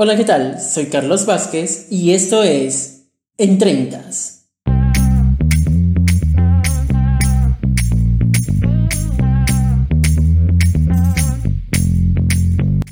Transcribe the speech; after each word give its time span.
Hola, 0.00 0.16
¿qué 0.16 0.24
tal? 0.24 0.60
Soy 0.60 0.86
Carlos 0.86 1.26
Vázquez 1.26 1.88
y 1.90 2.12
esto 2.12 2.44
es 2.44 3.08
En 3.36 3.58
Treintas. 3.58 4.46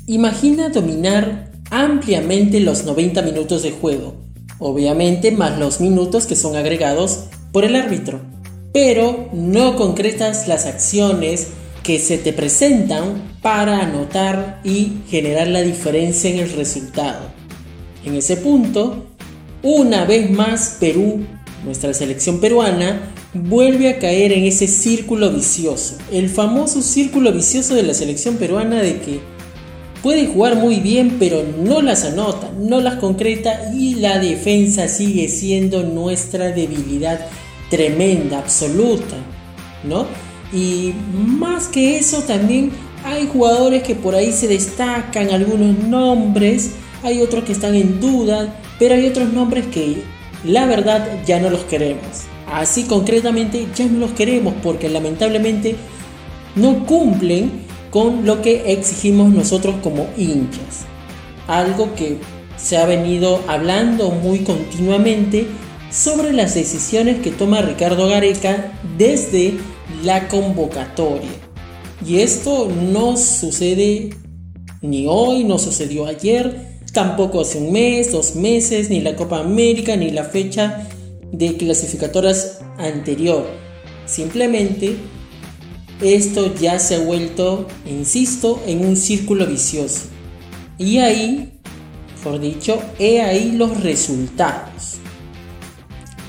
Imagina 0.05 0.67
dominar 0.67 1.49
ampliamente 1.71 2.59
los 2.59 2.83
90 2.83 3.21
minutos 3.21 3.63
de 3.63 3.71
juego, 3.71 4.15
obviamente 4.59 5.31
más 5.31 5.57
los 5.57 5.79
minutos 5.79 6.25
que 6.25 6.35
son 6.35 6.57
agregados 6.57 7.27
por 7.53 7.63
el 7.63 7.77
árbitro, 7.77 8.19
pero 8.73 9.29
no 9.31 9.77
concretas 9.77 10.49
las 10.49 10.65
acciones 10.65 11.51
que 11.87 11.99
se 11.99 12.17
te 12.17 12.33
presentan 12.33 13.39
para 13.41 13.79
anotar 13.79 14.59
y 14.65 14.97
generar 15.09 15.47
la 15.47 15.61
diferencia 15.61 16.29
en 16.29 16.39
el 16.39 16.51
resultado. 16.51 17.31
En 18.03 18.15
ese 18.15 18.35
punto, 18.35 19.05
una 19.63 20.03
vez 20.03 20.29
más 20.29 20.75
Perú, 20.81 21.25
nuestra 21.63 21.93
selección 21.93 22.41
peruana, 22.41 23.13
vuelve 23.33 23.87
a 23.87 23.99
caer 23.99 24.33
en 24.33 24.43
ese 24.43 24.67
círculo 24.67 25.31
vicioso, 25.31 25.97
el 26.11 26.27
famoso 26.27 26.81
círculo 26.81 27.31
vicioso 27.31 27.73
de 27.73 27.83
la 27.83 27.93
selección 27.93 28.35
peruana 28.35 28.81
de 28.81 28.99
que 28.99 29.21
puede 30.03 30.27
jugar 30.27 30.57
muy 30.57 30.81
bien 30.81 31.15
pero 31.17 31.41
no 31.57 31.81
las 31.81 32.03
anota, 32.03 32.51
no 32.59 32.81
las 32.81 32.95
concreta 32.95 33.71
y 33.73 33.95
la 33.95 34.19
defensa 34.19 34.89
sigue 34.89 35.29
siendo 35.29 35.83
nuestra 35.83 36.51
debilidad 36.51 37.27
tremenda, 37.69 38.39
absoluta, 38.39 39.15
¿no? 39.85 40.26
Y 40.53 40.93
más 41.13 41.67
que 41.67 41.97
eso 41.97 42.21
también 42.21 42.71
hay 43.03 43.27
jugadores 43.27 43.83
que 43.83 43.95
por 43.95 44.15
ahí 44.15 44.31
se 44.31 44.47
destacan, 44.47 45.29
algunos 45.29 45.77
nombres, 45.77 46.71
hay 47.03 47.21
otros 47.21 47.43
que 47.43 47.51
están 47.51 47.75
en 47.75 47.99
duda, 47.99 48.55
pero 48.79 48.95
hay 48.95 49.07
otros 49.07 49.31
nombres 49.31 49.67
que 49.67 50.03
la 50.43 50.65
verdad 50.65 51.07
ya 51.25 51.39
no 51.39 51.49
los 51.49 51.63
queremos. 51.65 52.25
Así 52.51 52.83
concretamente 52.83 53.67
ya 53.75 53.85
no 53.85 53.99
los 53.99 54.11
queremos 54.11 54.53
porque 54.63 54.89
lamentablemente 54.89 55.75
no 56.55 56.85
cumplen 56.85 57.65
con 57.91 58.25
lo 58.25 58.41
que 58.41 58.71
exigimos 58.71 59.29
nosotros 59.29 59.75
como 59.81 60.07
hinchas. 60.17 60.85
Algo 61.47 61.93
que 61.95 62.17
se 62.57 62.77
ha 62.77 62.85
venido 62.85 63.41
hablando 63.47 64.11
muy 64.11 64.39
continuamente 64.39 65.47
sobre 65.91 66.33
las 66.33 66.55
decisiones 66.55 67.19
que 67.19 67.31
toma 67.31 67.61
Ricardo 67.61 68.07
Gareca 68.07 68.73
desde 68.97 69.57
la 70.03 70.27
convocatoria. 70.27 71.29
Y 72.05 72.19
esto 72.19 72.69
no 72.69 73.17
sucede 73.17 74.11
ni 74.81 75.07
hoy, 75.07 75.43
no 75.43 75.57
sucedió 75.57 76.05
ayer, 76.05 76.79
tampoco 76.93 77.41
hace 77.41 77.57
un 77.57 77.71
mes, 77.71 78.11
dos 78.11 78.35
meses, 78.35 78.89
ni 78.89 79.01
la 79.01 79.15
Copa 79.15 79.39
América, 79.39 79.95
ni 79.95 80.11
la 80.11 80.23
fecha 80.23 80.87
de 81.31 81.57
clasificadoras 81.57 82.59
anterior. 82.77 83.45
Simplemente 84.05 84.95
esto 86.01 86.53
ya 86.53 86.79
se 86.79 86.95
ha 86.95 86.99
vuelto, 86.99 87.67
insisto, 87.85 88.61
en 88.67 88.85
un 88.85 88.95
círculo 88.95 89.47
vicioso. 89.47 90.01
Y 90.77 90.99
ahí, 90.99 91.53
por 92.23 92.39
dicho, 92.39 92.79
he 92.99 93.21
ahí 93.21 93.53
los 93.53 93.81
resultados. 93.81 94.97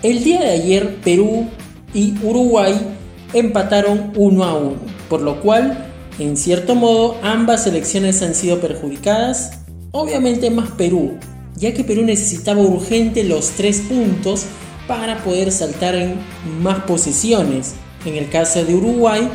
El 0.02 0.24
día 0.24 0.40
de 0.40 0.50
ayer 0.50 0.96
Perú 1.02 1.46
y 1.92 2.14
Uruguay 2.22 2.97
empataron 3.32 4.12
uno 4.16 4.44
a 4.44 4.54
uno, 4.54 4.76
por 5.08 5.20
lo 5.20 5.40
cual, 5.40 5.86
en 6.18 6.36
cierto 6.36 6.74
modo, 6.74 7.16
ambas 7.22 7.64
selecciones 7.64 8.22
han 8.22 8.34
sido 8.34 8.60
perjudicadas, 8.60 9.58
obviamente 9.92 10.50
más 10.50 10.70
Perú, 10.70 11.18
ya 11.56 11.74
que 11.74 11.84
Perú 11.84 12.02
necesitaba 12.02 12.60
urgente 12.60 13.24
los 13.24 13.50
tres 13.50 13.80
puntos 13.80 14.46
para 14.86 15.18
poder 15.18 15.52
saltar 15.52 15.94
en 15.94 16.16
más 16.62 16.80
posiciones. 16.84 17.74
En 18.04 18.14
el 18.14 18.30
caso 18.30 18.64
de 18.64 18.74
Uruguay, 18.74 19.28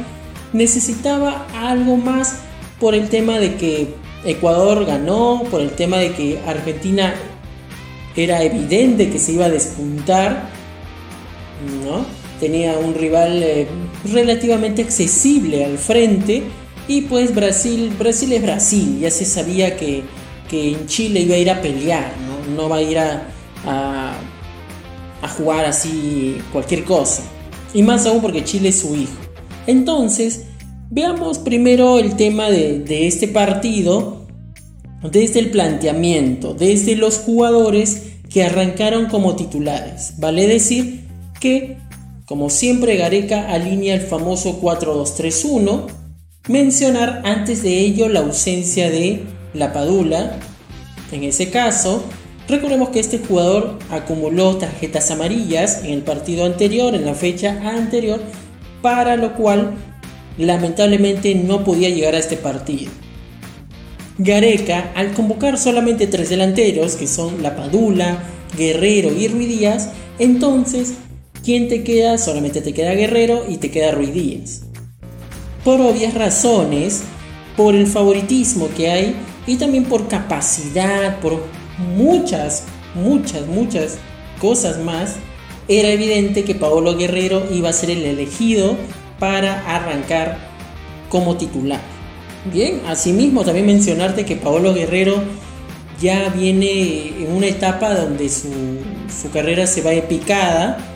necesitaba 0.51 1.47
algo 1.55 1.97
más 1.97 2.39
por 2.79 2.95
el 2.95 3.09
tema 3.09 3.39
de 3.39 3.55
que 3.55 3.93
Ecuador 4.25 4.85
ganó, 4.85 5.43
por 5.51 5.61
el 5.61 5.71
tema 5.71 5.97
de 5.97 6.13
que 6.13 6.39
Argentina 6.47 7.13
era 8.15 8.43
evidente 8.43 9.09
que 9.09 9.19
se 9.19 9.33
iba 9.33 9.45
a 9.45 9.49
despuntar, 9.49 10.49
¿no? 11.83 12.22
Tenía 12.39 12.77
un 12.77 12.93
rival 12.93 13.41
eh, 13.43 13.67
relativamente 14.11 14.81
accesible 14.81 15.65
al 15.65 15.77
frente 15.77 16.43
y 16.87 17.01
pues 17.01 17.33
Brasil, 17.33 17.93
Brasil 17.97 18.33
es 18.33 18.41
Brasil, 18.41 18.99
ya 18.99 19.09
se 19.09 19.25
sabía 19.25 19.77
que, 19.77 20.03
en 20.51 20.85
Chile 20.85 21.21
iba 21.21 21.33
a 21.33 21.39
ir 21.39 21.49
a 21.49 21.61
pelear, 21.63 22.13
no, 22.55 22.69
va 22.69 22.75
a 22.75 22.81
ir 22.83 22.99
a, 22.99 23.23
a, 23.65 25.27
jugar 25.29 25.65
así 25.65 26.37
cualquier 26.51 26.83
cosa. 26.83 27.23
Y 27.73 27.81
más 27.81 28.05
aún 28.05 28.21
porque 28.21 28.43
Chile 28.43 28.69
es 28.69 28.81
su 28.81 28.95
hijo. 28.95 29.17
Entonces, 29.65 30.43
veamos 30.91 31.39
primero 31.39 31.97
el 31.97 32.15
tema 32.15 32.51
de, 32.51 32.81
de 32.81 33.07
este 33.07 33.27
partido 33.27 34.27
desde 35.01 35.39
el 35.39 35.49
planteamiento, 35.49 36.53
desde 36.53 36.95
los 36.95 37.17
jugadores 37.17 38.13
que 38.29 38.43
arrancaron 38.43 39.07
como 39.07 39.35
titulares. 39.35 40.13
Vale 40.19 40.47
decir 40.47 41.07
que 41.39 41.77
como 42.25 42.49
siempre 42.49 42.95
Gareca 42.95 43.49
alinea 43.49 43.95
el 43.95 44.01
famoso 44.01 44.61
4-2-3-1. 44.61 45.87
Mencionar 46.47 47.21
antes 47.25 47.63
de 47.63 47.79
ello 47.79 48.07
la 48.09 48.21
ausencia 48.21 48.89
de 48.89 49.23
La 49.53 49.73
Padula. 49.73 50.37
En 51.11 51.23
ese 51.23 51.49
caso, 51.49 52.03
recordemos 52.47 52.89
que 52.89 52.99
este 52.99 53.19
jugador 53.19 53.77
acumuló 53.89 54.55
tarjetas 54.57 55.11
amarillas 55.11 55.83
en 55.83 55.91
el 55.91 56.01
partido 56.01 56.45
anterior, 56.45 56.95
en 56.95 57.05
la 57.05 57.13
fecha 57.13 57.61
anterior, 57.69 58.21
para 58.81 59.15
lo 59.15 59.35
cual 59.35 59.73
lamentablemente 60.37 61.35
no 61.35 61.63
podía 61.63 61.89
llegar 61.89 62.15
a 62.15 62.19
este 62.19 62.37
partido. 62.37 62.91
Gareca, 64.17 64.91
al 64.95 65.13
convocar 65.13 65.57
solamente 65.57 66.07
tres 66.07 66.29
delanteros, 66.29 66.95
que 66.95 67.07
son 67.07 67.43
La 67.43 67.55
Padula, 67.55 68.23
Guerrero 68.57 69.11
y 69.11 69.27
Ruidías, 69.27 69.89
entonces 70.19 70.93
¿Quién 71.43 71.67
te 71.67 71.83
queda? 71.83 72.17
Solamente 72.17 72.61
te 72.61 72.73
queda 72.73 72.93
Guerrero 72.93 73.43
y 73.49 73.57
te 73.57 73.69
queda 73.69 73.91
Ruiz 73.91 74.13
Díaz. 74.13 74.61
Por 75.65 75.81
obvias 75.81 76.13
razones, 76.13 77.03
por 77.57 77.75
el 77.75 77.85
favoritismo 77.85 78.69
que 78.77 78.89
hay 78.89 79.15
y 79.45 79.57
también 79.57 79.83
por 79.83 80.07
capacidad, 80.07 81.19
por 81.19 81.43
muchas, 81.97 82.63
muchas, 82.95 83.45
muchas 83.47 83.97
cosas 84.39 84.79
más, 84.79 85.15
era 85.67 85.89
evidente 85.89 86.45
que 86.45 86.55
Paolo 86.55 86.95
Guerrero 86.95 87.43
iba 87.51 87.67
a 87.67 87.73
ser 87.73 87.89
el 87.89 88.05
elegido 88.05 88.77
para 89.19 89.69
arrancar 89.75 90.37
como 91.09 91.35
titular. 91.35 91.81
Bien, 92.53 92.79
asimismo 92.87 93.43
también 93.43 93.65
mencionarte 93.65 94.23
que 94.23 94.37
Paolo 94.37 94.73
Guerrero 94.73 95.21
ya 96.01 96.29
viene 96.29 97.09
en 97.21 97.33
una 97.35 97.47
etapa 97.47 97.95
donde 97.95 98.29
su, 98.29 98.47
su 99.21 99.29
carrera 99.29 99.67
se 99.67 99.81
va 99.81 99.91
picada 100.07 100.92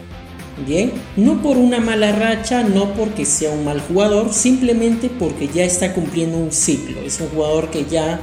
Bien, 0.65 0.91
no 1.15 1.41
por 1.43 1.57
una 1.57 1.79
mala 1.79 2.11
racha, 2.13 2.63
no 2.63 2.93
porque 2.95 3.25
sea 3.25 3.51
un 3.51 3.63
mal 3.63 3.79
jugador, 3.79 4.33
simplemente 4.33 5.09
porque 5.09 5.47
ya 5.47 5.63
está 5.63 5.93
cumpliendo 5.93 6.37
un 6.37 6.51
ciclo. 6.51 6.99
Es 7.01 7.21
un 7.21 7.27
jugador 7.29 7.69
que 7.69 7.85
ya 7.85 8.19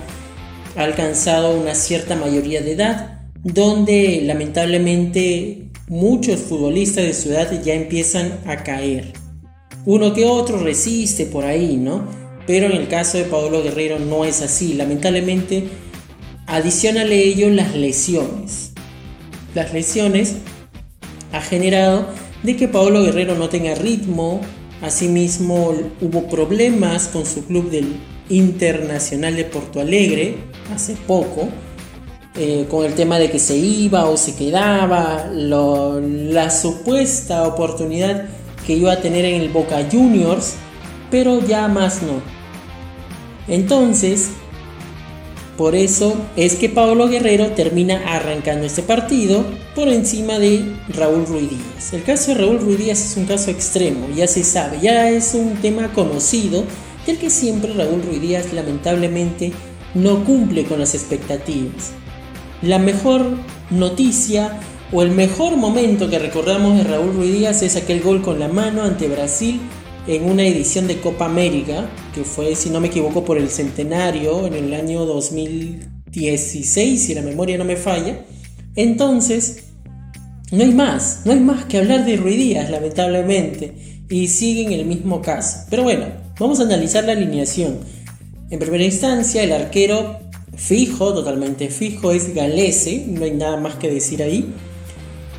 ha 0.77 0.83
alcanzado 0.83 1.57
una 1.59 1.75
cierta 1.77 2.17
mayoría 2.17 2.61
de 2.61 2.73
edad, 2.73 3.21
donde 3.45 4.21
lamentablemente 4.25 5.69
muchos 5.89 6.41
futbolistas 6.41 7.05
de 7.05 7.15
su 7.15 7.31
edad 7.31 7.63
ya 7.63 7.75
empiezan 7.75 8.41
a 8.47 8.65
caer. 8.65 9.13
Uno 9.87 10.13
que 10.13 10.25
otro 10.25 10.59
resiste 10.59 11.27
por 11.27 11.45
ahí, 11.45 11.77
¿no? 11.77 12.05
Pero 12.47 12.67
en 12.67 12.73
el 12.73 12.89
caso 12.89 13.17
de 13.19 13.25
Pablo 13.25 13.63
Guerrero 13.63 13.99
no 13.99 14.25
es 14.25 14.43
así. 14.43 14.75
Lamentablemente, 14.75 15.69
adicionale 16.47 17.23
ello 17.23 17.49
las 17.51 17.77
lesiones. 17.77 18.73
Las 19.55 19.73
lesiones 19.73 20.37
ha 21.33 21.41
generado 21.41 22.09
de 22.45 22.57
que 22.57 22.69
Paolo 22.69 23.03
Guerrero 23.03 23.35
no 23.35 23.49
tenga 23.49 23.75
ritmo. 23.75 24.41
Asimismo, 24.83 25.75
hubo 26.01 26.29
problemas 26.29 27.09
con 27.09 27.27
su 27.27 27.45
club 27.47 27.71
del 27.71 27.97
Internacional 28.29 29.35
de 29.35 29.45
Porto 29.45 29.81
Alegre 29.81 30.37
hace 30.75 30.95
poco, 31.07 31.49
eh, 32.37 32.67
con 32.71 32.85
el 32.85 32.95
tema 32.95 33.19
de 33.19 33.31
que 33.31 33.39
se 33.39 33.57
iba 33.57 34.07
o 34.07 34.17
se 34.17 34.35
quedaba, 34.35 35.31
la 35.33 36.51
supuesta 36.51 37.47
oportunidad 37.47 38.29
que 38.67 38.75
iba 38.75 38.93
a 38.93 39.01
tener 39.01 39.25
en 39.25 39.41
el 39.41 39.49
Boca 39.49 39.87
Juniors, 39.91 40.55
pero 41.11 41.41
ya 41.47 41.69
más 41.69 42.03
no. 42.03 42.23
Entonces, 43.47 44.31
por 45.57 45.75
eso 45.75 46.17
es 46.37 46.57
que 46.57 46.69
Pablo 46.69 47.09
Guerrero 47.09 47.49
termina 47.49 48.03
arrancando 48.07 48.67
este 48.67 48.83
partido 48.83 49.45
por 49.75 49.89
encima 49.89 50.39
de 50.39 50.73
Raúl 50.89 51.27
Ruiz 51.27 51.51
Díaz. 51.51 51.93
El 51.93 52.05
caso 52.05 52.31
de 52.33 52.39
Raúl 52.39 52.61
Ruiz 52.61 52.79
Díaz 52.79 53.05
es 53.05 53.17
un 53.17 53.27
caso 53.27 53.51
extremo, 53.51 54.09
ya 54.15 54.27
se 54.27 54.45
sabe, 54.45 54.79
ya 54.81 55.11
es 55.11 55.35
un 55.35 55.57
tema 55.57 55.93
conocido 55.93 56.65
del 57.07 57.19
que 57.19 57.31
siempre 57.31 57.73
Raúl 57.73 58.03
Ruiz 58.03 58.21
Díaz 58.21 58.53
lamentablemente 58.53 59.53
no 59.95 60.25
cumple 60.25 60.65
con 60.65 60.79
las 60.79 60.95
expectativas. 60.95 61.93
la 62.63 62.79
mejor 62.79 63.27
noticia 63.71 64.61
o 64.93 65.03
el 65.03 65.11
mejor 65.11 65.57
momento 65.57 66.09
que 66.09 66.19
recordamos 66.19 66.77
de 66.79 66.85
Raúl 66.85 67.15
Ruiz 67.15 67.33
Díaz 67.33 67.63
es 67.63 67.77
aquel 67.77 68.01
gol 68.01 68.23
con 68.23 68.39
la 68.39 68.49
mano 68.49 68.83
ante 68.83 69.09
Brasil 69.09 69.61
en 70.07 70.25
una 70.31 70.47
edición 70.47 70.87
de 70.87 71.01
Copa 71.01 71.25
América, 71.25 71.89
que 72.15 72.25
fue, 72.25 72.55
si 72.55 72.71
no 72.71 72.81
me 72.81 72.89
equivoco, 72.89 73.25
por 73.25 73.39
el 73.39 73.49
centenario 73.49 74.47
en 74.47 74.55
el 74.55 74.75
año 74.75 75.05
2016, 75.07 77.03
si 77.03 77.15
la 77.15 77.23
memoria 77.23 77.57
no 77.57 77.65
me 77.65 77.77
falla. 77.77 78.25
Entonces, 78.77 79.65
no 80.51 80.63
hay 80.63 80.73
más, 80.73 81.23
no 81.25 81.33
hay 81.33 81.41
más 81.41 81.65
que 81.65 81.79
hablar 81.79 82.05
de 82.05 82.17
Ruiz 82.17 82.37
Díaz, 82.37 82.71
lamentablemente, 82.71 83.73
y 84.09 84.29
sigue 84.29 84.63
en 84.63 84.73
el 84.73 84.87
mismo 84.87 85.23
caso. 85.23 85.67
Pero 85.71 85.83
bueno, 85.83 86.07
vamos 86.39 86.61
a 86.61 86.65
analizar 86.65 87.05
la 87.05 87.13
alineación. 87.13 87.79
En 88.51 88.59
primera 88.59 88.85
instancia, 88.85 89.43
el 89.43 89.53
arquero 89.53 90.21
fijo, 90.57 91.13
totalmente 91.13 91.69
fijo, 91.69 92.13
es 92.13 92.35
Galese, 92.35 93.07
no 93.09 93.25
hay 93.25 93.33
nada 93.33 93.57
más 93.57 93.77
que 93.77 93.91
decir 93.91 94.23
ahí. 94.23 94.53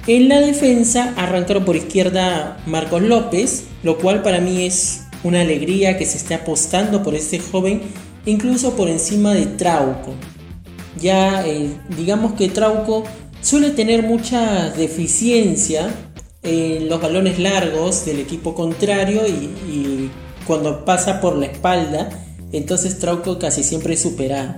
En 0.08 0.30
la 0.30 0.40
defensa 0.40 1.14
arrancaron 1.18 1.66
por 1.66 1.76
izquierda 1.76 2.58
Marcos 2.66 3.02
López, 3.02 3.64
lo 3.84 3.98
cual 3.98 4.22
para 4.22 4.40
mí 4.40 4.66
es 4.66 5.02
una 5.24 5.42
alegría 5.42 5.98
que 5.98 6.06
se 6.06 6.18
esté 6.18 6.36
apostando 6.36 7.02
por 7.02 7.16
este 7.16 7.40
joven, 7.40 7.82
incluso 8.26 8.76
por 8.76 8.88
encima 8.88 9.34
de 9.34 9.48
Trauco. 9.48 10.14
Ya 11.02 11.46
eh, 11.48 11.70
digamos 11.98 12.34
que 12.34 12.50
Trauco 12.50 13.04
suele 13.46 13.70
tener 13.70 14.02
mucha 14.02 14.72
deficiencia 14.72 15.94
en 16.42 16.90
los 16.90 17.00
balones 17.00 17.38
largos 17.38 18.04
del 18.04 18.20
equipo 18.20 18.56
contrario 18.56 19.22
y, 19.28 20.10
cuando 20.48 20.86
pasa 20.86 21.22
por 21.22 21.38
la 21.38 21.48
espalda, 21.48 22.10
entonces 22.52 23.00
Trauco 23.00 23.40
casi 23.40 23.64
siempre 23.64 23.96
es 23.96 24.02
superado. 24.02 24.56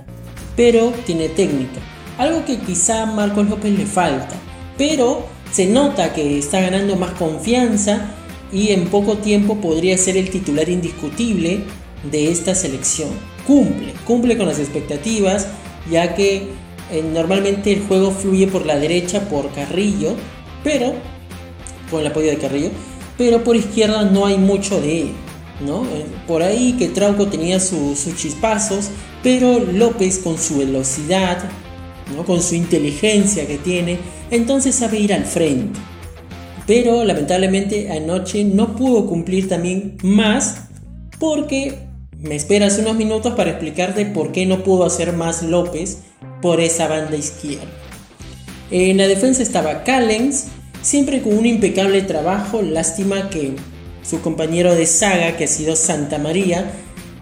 Pero 0.56 0.92
tiene 1.06 1.28
técnica, 1.28 1.80
algo 2.18 2.44
que 2.44 2.58
quizá 2.58 3.02
a 3.02 3.06
Marcos 3.06 3.48
López 3.48 3.72
le 3.72 3.86
falta. 3.86 4.34
Pero 4.76 5.24
se 5.50 5.66
nota 5.66 6.12
que 6.12 6.38
está 6.38 6.60
ganando 6.60 6.96
más 6.96 7.12
confianza 7.12 8.10
y 8.52 8.68
en 8.68 8.88
poco 8.88 9.16
tiempo 9.16 9.56
podría 9.62 9.96
ser 9.96 10.18
el 10.18 10.30
titular 10.30 10.68
indiscutible 10.68 11.60
de 12.10 12.30
esta 12.30 12.54
selección. 12.54 13.08
Cumple, 13.46 13.94
cumple 14.06 14.36
con 14.36 14.46
las 14.46 14.58
expectativas, 14.58 15.46
ya 15.90 16.14
que 16.14 16.48
eh, 16.90 17.02
normalmente 17.02 17.72
el 17.72 17.86
juego 17.86 18.10
fluye 18.10 18.46
por 18.46 18.66
la 18.66 18.78
derecha 18.78 19.28
por 19.28 19.50
Carrillo, 19.52 20.14
pero 20.64 20.94
con 21.90 22.00
el 22.00 22.06
apoyo 22.06 22.28
de 22.28 22.38
Carrillo, 22.38 22.70
pero 23.16 23.42
por 23.44 23.56
izquierda 23.56 24.04
no 24.04 24.26
hay 24.26 24.38
mucho 24.38 24.80
de 24.80 25.02
él. 25.02 25.08
¿no? 25.64 25.82
Eh, 25.84 26.06
por 26.26 26.42
ahí 26.42 26.74
que 26.78 26.88
Trauco 26.88 27.26
tenía 27.26 27.60
sus 27.60 28.14
chispazos, 28.16 28.90
pero 29.22 29.58
López 29.58 30.18
con 30.18 30.38
su 30.38 30.58
velocidad, 30.58 31.38
¿no? 32.14 32.24
con 32.24 32.42
su 32.42 32.54
inteligencia 32.54 33.46
que 33.46 33.58
tiene, 33.58 33.98
entonces 34.30 34.74
sabe 34.74 34.98
ir 34.98 35.12
al 35.12 35.24
frente. 35.24 35.78
Pero 36.66 37.04
lamentablemente 37.04 37.90
anoche 37.90 38.44
no 38.44 38.76
pudo 38.76 39.06
cumplir 39.06 39.48
también 39.48 39.96
más 40.02 40.68
porque 41.18 41.88
me 42.18 42.36
esperas 42.36 42.78
unos 42.78 42.96
minutos 42.96 43.34
para 43.34 43.50
explicarte 43.50 44.04
por 44.04 44.32
qué 44.32 44.44
no 44.44 44.62
pudo 44.62 44.84
hacer 44.84 45.12
más 45.12 45.42
López 45.42 46.02
por 46.40 46.60
esa 46.60 46.88
banda 46.88 47.16
izquierda. 47.16 47.66
En 48.70 48.98
la 48.98 49.08
defensa 49.08 49.42
estaba 49.42 49.84
Callens, 49.84 50.48
siempre 50.82 51.22
con 51.22 51.36
un 51.36 51.46
impecable 51.46 52.02
trabajo, 52.02 52.62
lástima 52.62 53.30
que 53.30 53.54
su 54.02 54.20
compañero 54.20 54.74
de 54.74 54.86
saga, 54.86 55.36
que 55.36 55.44
ha 55.44 55.48
sido 55.48 55.76
Santa 55.76 56.18
María, 56.18 56.70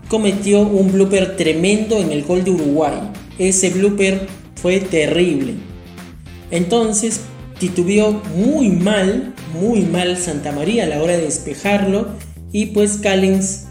cometió 0.09 0.61
un 0.61 0.93
blooper 0.93 1.37
tremendo 1.37 1.99
en 1.99 2.13
el 2.13 2.25
gol 2.25 2.45
de 2.45 2.51
Uruguay. 2.53 3.11
Ese 3.39 3.71
blooper 3.71 4.27
fue 4.61 4.81
terrible. 4.81 5.55
Entonces 6.51 7.21
titubeó 7.59 8.23
muy 8.37 8.69
mal, 8.69 9.35
muy 9.61 9.83
mal 9.83 10.17
Santa 10.17 10.53
María 10.53 10.85
a 10.85 10.87
la 10.87 11.03
hora 11.03 11.17
de 11.17 11.23
despejarlo 11.25 12.09
y 12.53 12.67
pues 12.67 12.99
Callens 12.99 13.66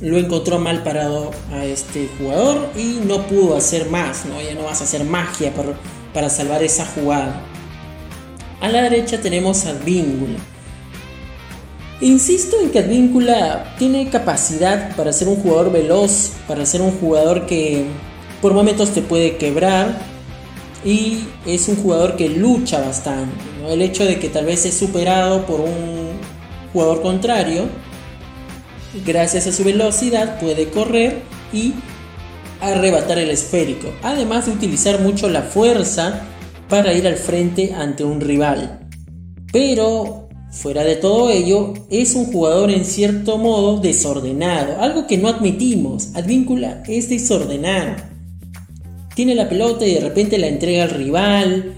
lo 0.00 0.16
encontró 0.16 0.58
mal 0.58 0.82
parado 0.82 1.30
a 1.52 1.64
este 1.64 2.08
jugador 2.18 2.70
y 2.76 3.00
no 3.04 3.26
pudo 3.26 3.56
hacer 3.56 3.90
más, 3.90 4.24
¿no? 4.26 4.40
ya 4.40 4.54
no 4.54 4.62
vas 4.64 4.80
a 4.80 4.84
hacer 4.84 5.04
magia 5.04 5.52
para, 5.52 5.70
para 6.14 6.30
salvar 6.30 6.62
esa 6.62 6.86
jugada. 6.86 7.42
A 8.60 8.68
la 8.68 8.82
derecha 8.82 9.20
tenemos 9.20 9.66
a 9.66 9.70
Advíncula. 9.70 10.38
Insisto 12.00 12.56
en 12.60 12.70
que 12.70 12.78
Advíncula 12.78 13.74
tiene 13.78 14.08
capacidad 14.08 14.94
para 14.96 15.12
ser 15.12 15.28
un 15.28 15.36
jugador 15.36 15.72
veloz, 15.72 16.32
para 16.46 16.64
ser 16.64 16.80
un 16.80 16.92
jugador 16.92 17.46
que 17.46 17.86
por 18.40 18.54
momentos 18.54 18.90
te 18.90 19.02
puede 19.02 19.36
quebrar, 19.36 19.98
y 20.84 21.24
es 21.44 21.68
un 21.68 21.76
jugador 21.76 22.16
que 22.16 22.28
lucha 22.28 22.80
bastante. 22.80 23.34
El 23.68 23.82
hecho 23.82 24.04
de 24.04 24.18
que 24.18 24.28
tal 24.28 24.46
vez 24.46 24.64
es 24.64 24.74
superado 24.74 25.44
por 25.44 25.60
un 25.60 26.10
jugador 26.72 27.02
contrario, 27.02 27.64
gracias 29.06 29.46
a 29.46 29.52
su 29.52 29.64
velocidad 29.64 30.38
puede 30.40 30.68
correr 30.70 31.22
y 31.52 31.74
arrebatar 32.60 33.18
el 33.18 33.30
esférico, 33.30 33.92
además 34.02 34.46
de 34.46 34.52
utilizar 34.52 35.00
mucho 35.00 35.28
la 35.28 35.42
fuerza 35.42 36.22
para 36.68 36.92
ir 36.92 37.06
al 37.06 37.16
frente 37.16 37.72
ante 37.74 38.04
un 38.04 38.20
rival. 38.20 38.80
Pero 39.52 40.28
fuera 40.50 40.84
de 40.84 40.96
todo 40.96 41.30
ello, 41.30 41.74
es 41.90 42.14
un 42.14 42.26
jugador 42.26 42.70
en 42.70 42.84
cierto 42.84 43.38
modo 43.38 43.80
desordenado, 43.80 44.80
algo 44.80 45.06
que 45.06 45.18
no 45.18 45.28
admitimos. 45.28 46.14
Advíncula 46.14 46.82
es 46.88 47.08
desordenado. 47.08 47.96
Tiene 49.14 49.34
la 49.34 49.48
pelota 49.48 49.86
y 49.86 49.94
de 49.94 50.00
repente 50.00 50.38
la 50.38 50.48
entrega 50.48 50.84
al 50.84 50.90
rival 50.90 51.74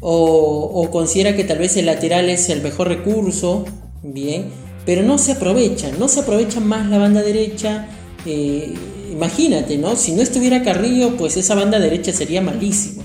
o, 0.00 0.88
considera 0.92 1.34
que 1.34 1.44
tal 1.44 1.58
vez 1.58 1.76
el 1.76 1.86
lateral 1.86 2.28
es 2.28 2.50
el 2.50 2.60
mejor 2.60 2.88
recurso, 2.88 3.64
bien, 4.02 4.50
pero 4.86 5.02
no 5.02 5.18
se 5.18 5.32
aprovecha, 5.32 5.90
no 5.98 6.08
se 6.08 6.20
aprovecha 6.20 6.60
más 6.60 6.88
la 6.88 6.98
banda 6.98 7.22
derecha. 7.22 7.86
Eh, 8.26 8.74
imagínate, 9.12 9.78
¿no? 9.78 9.96
Si 9.96 10.12
no 10.12 10.22
estuviera 10.22 10.62
Carrillo, 10.62 11.16
pues 11.16 11.36
esa 11.36 11.54
banda 11.54 11.78
derecha 11.78 12.12
sería 12.12 12.40
malísima. 12.40 13.04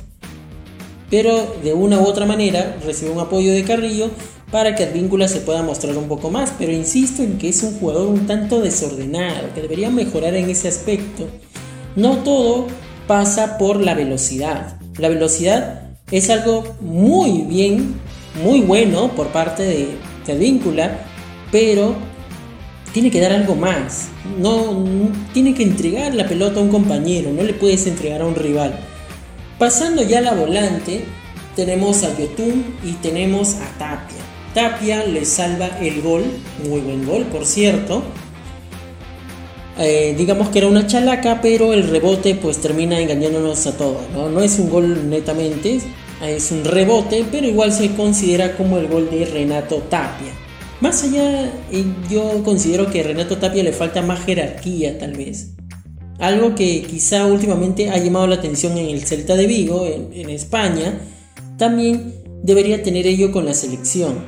Pero 1.10 1.56
de 1.64 1.74
una 1.74 2.00
u 2.00 2.06
otra 2.06 2.26
manera 2.26 2.78
recibe 2.86 3.12
un 3.12 3.20
apoyo 3.20 3.52
de 3.52 3.64
Carrillo 3.64 4.12
para 4.52 4.76
que 4.76 4.84
Advíncula 4.84 5.28
se 5.28 5.42
pueda 5.42 5.64
mostrar 5.64 5.98
un 5.98 6.08
poco 6.08 6.30
más. 6.30 6.54
Pero 6.58 6.72
insisto 6.72 7.24
en 7.24 7.38
que 7.38 7.50
es 7.50 7.64
un 7.64 7.80
jugador 7.80 8.08
un 8.08 8.28
tanto 8.28 8.62
desordenado, 8.62 9.54
que 9.56 9.62
debería 9.62 9.90
mejorar 9.90 10.36
en 10.36 10.50
ese 10.50 10.68
aspecto. 10.68 11.28
No 11.96 12.18
todo 12.18 12.68
pasa 13.08 13.58
por 13.58 13.82
la 13.82 13.96
velocidad. 13.96 14.78
La 14.98 15.10
velocidad 15.10 15.90
es 16.12 16.30
algo 16.30 16.64
muy 16.82 17.44
bien, 17.44 17.96
muy 18.44 18.62
bueno 18.62 19.16
por 19.16 19.28
parte 19.30 19.64
de, 19.64 19.88
de 20.28 20.38
Víncula, 20.38 21.09
pero 21.52 21.96
tiene 22.94 23.12
que 23.12 23.20
dar 23.20 23.32
algo 23.32 23.56
más. 23.56 24.10
No, 24.40 24.86
tiene 25.34 25.54
que 25.54 25.64
entregar 25.64 26.14
la 26.16 26.28
pelota 26.28 26.60
a 26.60 26.64
un 26.64 26.70
compañero, 26.70 27.32
no 27.32 27.44
le 27.44 27.54
puedes 27.54 27.88
entregar 27.88 28.22
a 28.22 28.26
un 28.26 28.36
rival. 28.36 28.80
Pasando 29.58 30.04
ya 30.04 30.20
a 30.20 30.22
la 30.22 30.34
volante, 30.34 31.06
tenemos 31.56 32.04
a 32.04 32.18
Yotun 32.18 32.64
y 32.84 32.94
tenemos 32.94 33.56
a 33.56 33.78
Tapia. 33.78 34.18
Tapia 34.54 35.04
le 35.06 35.26
salva 35.26 35.68
el 35.80 36.02
gol, 36.02 36.24
muy 36.68 36.80
buen 36.82 37.06
gol 37.06 37.24
por 37.26 37.46
cierto, 37.46 38.04
eh, 39.82 40.14
digamos 40.18 40.50
que 40.50 40.60
era 40.60 40.68
una 40.68 40.88
chalaca, 40.88 41.40
pero 41.42 41.72
el 41.72 41.88
rebote 41.88 42.36
pues 42.36 42.58
termina 42.58 43.00
engañándonos 43.00 43.66
a 43.66 43.78
todos. 43.78 44.02
¿no? 44.14 44.42
es 44.42 44.60
un 44.60 44.70
gol 44.70 45.10
netamente, 45.10 45.80
es 46.22 46.52
un 46.52 46.66
rebote, 46.66 47.26
pero 47.32 47.48
igual 47.48 47.72
se 47.72 47.96
considera 47.96 48.58
como 48.58 48.78
el 48.78 48.88
gol 48.88 49.10
de 49.10 49.24
Renato 49.26 49.78
Tapia. 49.78 50.34
Más 50.82 51.04
allá, 51.04 51.52
yo 52.10 52.42
considero 52.44 52.90
que 52.90 53.02
a 53.02 53.04
Renato 53.04 53.38
Tapia 53.38 53.64
le 53.64 53.74
falta 53.74 54.02
más 54.02 54.24
jerarquía 54.24 54.98
tal 54.98 55.14
vez. 55.14 55.52
Algo 56.20 56.56
que 56.56 56.84
quizá 56.84 57.26
últimamente 57.26 57.90
ha 57.90 57.98
llamado 57.98 58.28
la 58.28 58.36
atención 58.36 58.78
en 58.78 58.88
el 58.88 59.06
Celta 59.06 59.36
de 59.36 59.48
Vigo, 59.48 59.86
en 59.86 60.30
España, 60.30 61.00
también 61.58 62.14
debería 62.44 62.82
tener 62.82 63.08
ello 63.08 63.32
con 63.32 63.46
la 63.46 63.54
selección. 63.54 64.24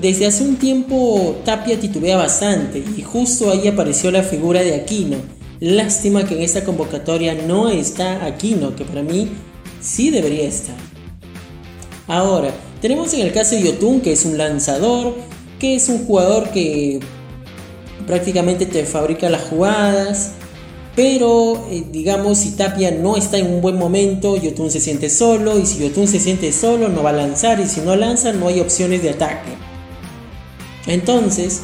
Desde 0.00 0.26
hace 0.26 0.44
un 0.44 0.56
tiempo 0.56 1.40
Tapia 1.44 1.80
titubea 1.80 2.16
bastante 2.16 2.84
y 2.96 3.02
justo 3.02 3.50
ahí 3.50 3.66
apareció 3.66 4.10
la 4.10 4.22
figura 4.22 4.62
de 4.62 4.74
Aquino. 4.74 5.16
Lástima 5.58 6.24
que 6.24 6.34
en 6.36 6.42
esta 6.42 6.64
convocatoria 6.64 7.34
no 7.34 7.68
está 7.68 8.24
Aquino, 8.26 8.76
que 8.76 8.84
para 8.84 9.02
mí 9.02 9.28
sí 9.80 10.10
debería 10.10 10.46
estar. 10.46 10.76
Ahora, 12.06 12.50
tenemos 12.80 13.12
en 13.14 13.20
el 13.22 13.32
caso 13.32 13.56
de 13.56 13.62
Yotun, 13.62 14.00
que 14.00 14.12
es 14.12 14.24
un 14.24 14.36
lanzador, 14.36 15.14
que 15.58 15.76
es 15.76 15.88
un 15.88 16.06
jugador 16.06 16.50
que 16.50 17.00
prácticamente 18.06 18.66
te 18.66 18.84
fabrica 18.84 19.28
las 19.30 19.42
jugadas, 19.42 20.32
pero 20.94 21.66
eh, 21.70 21.84
digamos 21.90 22.38
si 22.38 22.52
Tapia 22.52 22.90
no 22.90 23.16
está 23.16 23.38
en 23.38 23.46
un 23.46 23.60
buen 23.60 23.76
momento, 23.76 24.36
Yotun 24.36 24.70
se 24.70 24.80
siente 24.80 25.10
solo 25.10 25.58
y 25.58 25.66
si 25.66 25.78
Yotun 25.78 26.08
se 26.08 26.20
siente 26.20 26.52
solo 26.52 26.88
no 26.88 27.02
va 27.02 27.10
a 27.10 27.14
lanzar 27.14 27.60
y 27.60 27.66
si 27.66 27.80
no 27.80 27.96
lanza 27.96 28.32
no 28.32 28.48
hay 28.48 28.60
opciones 28.60 29.02
de 29.02 29.10
ataque. 29.10 29.50
Entonces, 30.86 31.62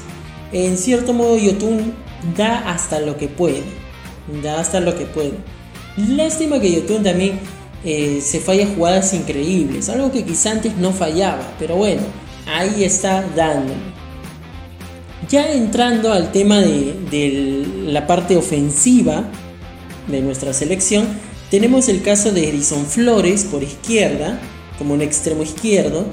en 0.52 0.76
cierto 0.76 1.12
modo, 1.12 1.38
Yotun 1.38 1.94
da 2.36 2.58
hasta 2.70 3.00
lo 3.00 3.16
que 3.16 3.28
puede. 3.28 3.62
Da 4.42 4.60
hasta 4.60 4.80
lo 4.80 4.96
que 4.96 5.06
puede. 5.06 5.32
Lástima 5.96 6.60
que 6.60 6.72
Yotun 6.72 7.02
también 7.02 7.40
eh, 7.84 8.20
se 8.22 8.40
falla 8.40 8.66
jugadas 8.66 9.14
increíbles, 9.14 9.88
algo 9.88 10.12
que 10.12 10.24
quizá 10.24 10.52
antes 10.52 10.76
no 10.76 10.92
fallaba, 10.92 11.54
pero 11.58 11.76
bueno, 11.76 12.02
ahí 12.46 12.84
está 12.84 13.24
dándole. 13.34 13.80
Ya 15.28 15.52
entrando 15.52 16.12
al 16.12 16.32
tema 16.32 16.58
de, 16.60 16.94
de 17.10 17.66
la 17.86 18.06
parte 18.06 18.36
ofensiva 18.36 19.24
de 20.08 20.20
nuestra 20.20 20.52
selección, 20.52 21.06
tenemos 21.50 21.88
el 21.88 22.02
caso 22.02 22.32
de 22.32 22.48
Edison 22.48 22.86
Flores 22.86 23.44
por 23.44 23.62
izquierda, 23.62 24.40
como 24.78 24.94
un 24.94 25.02
extremo 25.02 25.42
izquierdo. 25.42 26.06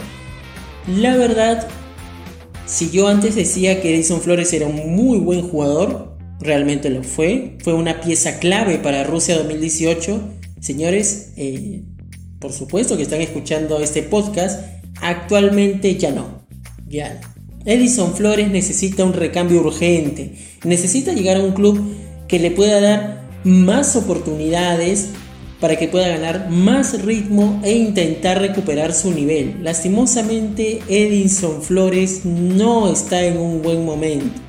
La 0.87 1.15
verdad, 1.15 1.67
si 2.65 2.91
yo 2.91 3.07
antes 3.07 3.35
decía 3.35 3.81
que 3.81 3.95
Edison 3.95 4.21
Flores 4.21 4.53
era 4.53 4.67
un 4.67 4.95
muy 4.95 5.17
buen 5.17 5.41
jugador, 5.41 6.17
realmente 6.39 6.89
lo 6.89 7.03
fue. 7.03 7.57
Fue 7.63 7.73
una 7.73 8.01
pieza 8.01 8.39
clave 8.39 8.77
para 8.77 9.03
Rusia 9.03 9.37
2018. 9.37 10.21
Señores, 10.59 11.31
eh, 11.37 11.83
por 12.39 12.53
supuesto 12.53 12.97
que 12.97 13.03
están 13.03 13.21
escuchando 13.21 13.79
este 13.79 14.03
podcast, 14.03 14.61
actualmente 15.01 15.95
ya 15.97 16.11
no. 16.11 16.39
Ya 16.87 17.19
Edison 17.65 18.15
Flores 18.15 18.49
necesita 18.49 19.03
un 19.03 19.13
recambio 19.13 19.61
urgente. 19.61 20.33
Necesita 20.63 21.13
llegar 21.13 21.37
a 21.37 21.43
un 21.43 21.51
club 21.51 21.79
que 22.27 22.39
le 22.39 22.51
pueda 22.51 22.79
dar 22.79 23.29
más 23.43 23.95
oportunidades 23.95 25.09
para 25.59 25.75
que 25.75 25.87
pueda 25.87 26.07
ganar 26.07 26.49
más 26.49 27.01
ritmo 27.03 27.59
e 27.63 27.73
intentar 27.73 28.39
recuperar 28.39 28.93
su 28.93 29.11
nivel. 29.11 29.57
Lastimosamente, 29.61 30.79
Edison 30.87 31.61
Flores 31.61 32.21
no 32.23 32.91
está 32.91 33.23
en 33.25 33.37
un 33.37 33.61
buen 33.61 33.85
momento 33.85 34.39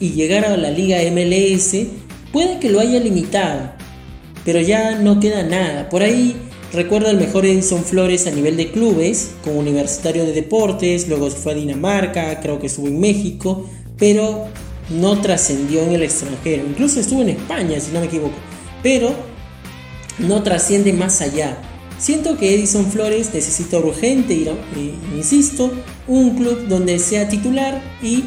y 0.00 0.10
llegar 0.10 0.44
a 0.44 0.56
la 0.56 0.70
liga 0.70 0.98
MLS 1.10 1.86
puede 2.32 2.58
que 2.58 2.70
lo 2.70 2.80
haya 2.80 2.98
limitado, 2.98 3.70
pero 4.44 4.60
ya 4.60 4.96
no 4.96 5.20
queda 5.20 5.44
nada. 5.44 5.88
Por 5.88 6.02
ahí 6.02 6.36
recuerda 6.72 7.10
el 7.10 7.18
mejor 7.18 7.46
Edison 7.46 7.84
Flores 7.84 8.26
a 8.26 8.30
nivel 8.30 8.56
de 8.56 8.70
clubes, 8.70 9.32
como 9.42 9.60
Universitario 9.60 10.24
de 10.24 10.32
Deportes, 10.32 11.08
luego 11.08 11.30
fue 11.30 11.52
a 11.52 11.54
Dinamarca, 11.54 12.40
creo 12.40 12.58
que 12.58 12.66
estuvo 12.66 12.86
en 12.88 13.00
México, 13.00 13.68
pero 13.98 14.46
no 14.90 15.20
trascendió 15.20 15.82
en 15.82 15.92
el 15.92 16.02
extranjero. 16.02 16.64
Incluso 16.66 17.00
estuvo 17.00 17.22
en 17.22 17.30
España, 17.30 17.80
si 17.80 17.92
no 17.92 18.00
me 18.00 18.06
equivoco. 18.06 18.36
Pero 18.82 19.14
no 20.18 20.42
trasciende 20.42 20.92
más 20.92 21.20
allá. 21.20 21.58
Siento 21.98 22.36
que 22.36 22.54
Edison 22.54 22.86
Flores 22.90 23.32
necesita 23.32 23.78
urgente 23.78 24.34
ir, 24.34 24.48
eh, 24.48 24.94
insisto, 25.16 25.72
un 26.06 26.36
club 26.36 26.68
donde 26.68 26.98
sea 26.98 27.28
titular 27.28 27.82
y 28.02 28.24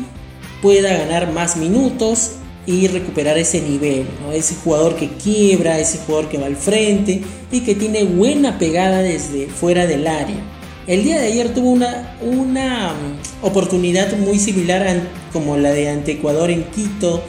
pueda 0.61 0.97
ganar 0.97 1.31
más 1.31 1.55
minutos 1.55 2.31
y 2.69 2.85
recuperar 2.85 3.35
ese 3.39 3.61
nivel, 3.61 4.05
ese 4.31 4.53
jugador 4.53 4.95
que 4.95 5.09
quiebra, 5.09 5.79
ese 5.79 5.97
jugador 6.05 6.29
que 6.29 6.37
va 6.37 6.45
al 6.45 6.55
frente 6.55 7.23
y 7.51 7.61
que 7.61 7.73
tiene 7.73 8.03
buena 8.03 8.59
pegada 8.59 9.01
desde 9.01 9.47
fuera 9.47 9.87
del 9.87 10.05
área. 10.05 10.37
El 10.85 11.03
día 11.03 11.19
de 11.19 11.25
ayer 11.25 11.51
tuvo 11.51 11.71
una, 11.71 12.15
una 12.21 12.93
mm, 12.93 13.45
oportunidad 13.45 14.15
muy 14.19 14.37
similar 14.37 14.87
a, 14.87 15.01
como 15.33 15.57
la 15.57 15.71
de 15.71 15.89
ante 15.89 16.11
Ecuador 16.11 16.51
en 16.51 16.63
Quito 16.65 17.23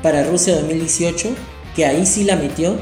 para 0.00 0.22
Rusia 0.22 0.54
2018, 0.54 1.28
que 1.74 1.86
ahí 1.86 2.06
sí 2.06 2.22
la 2.22 2.36
metió. 2.36 2.76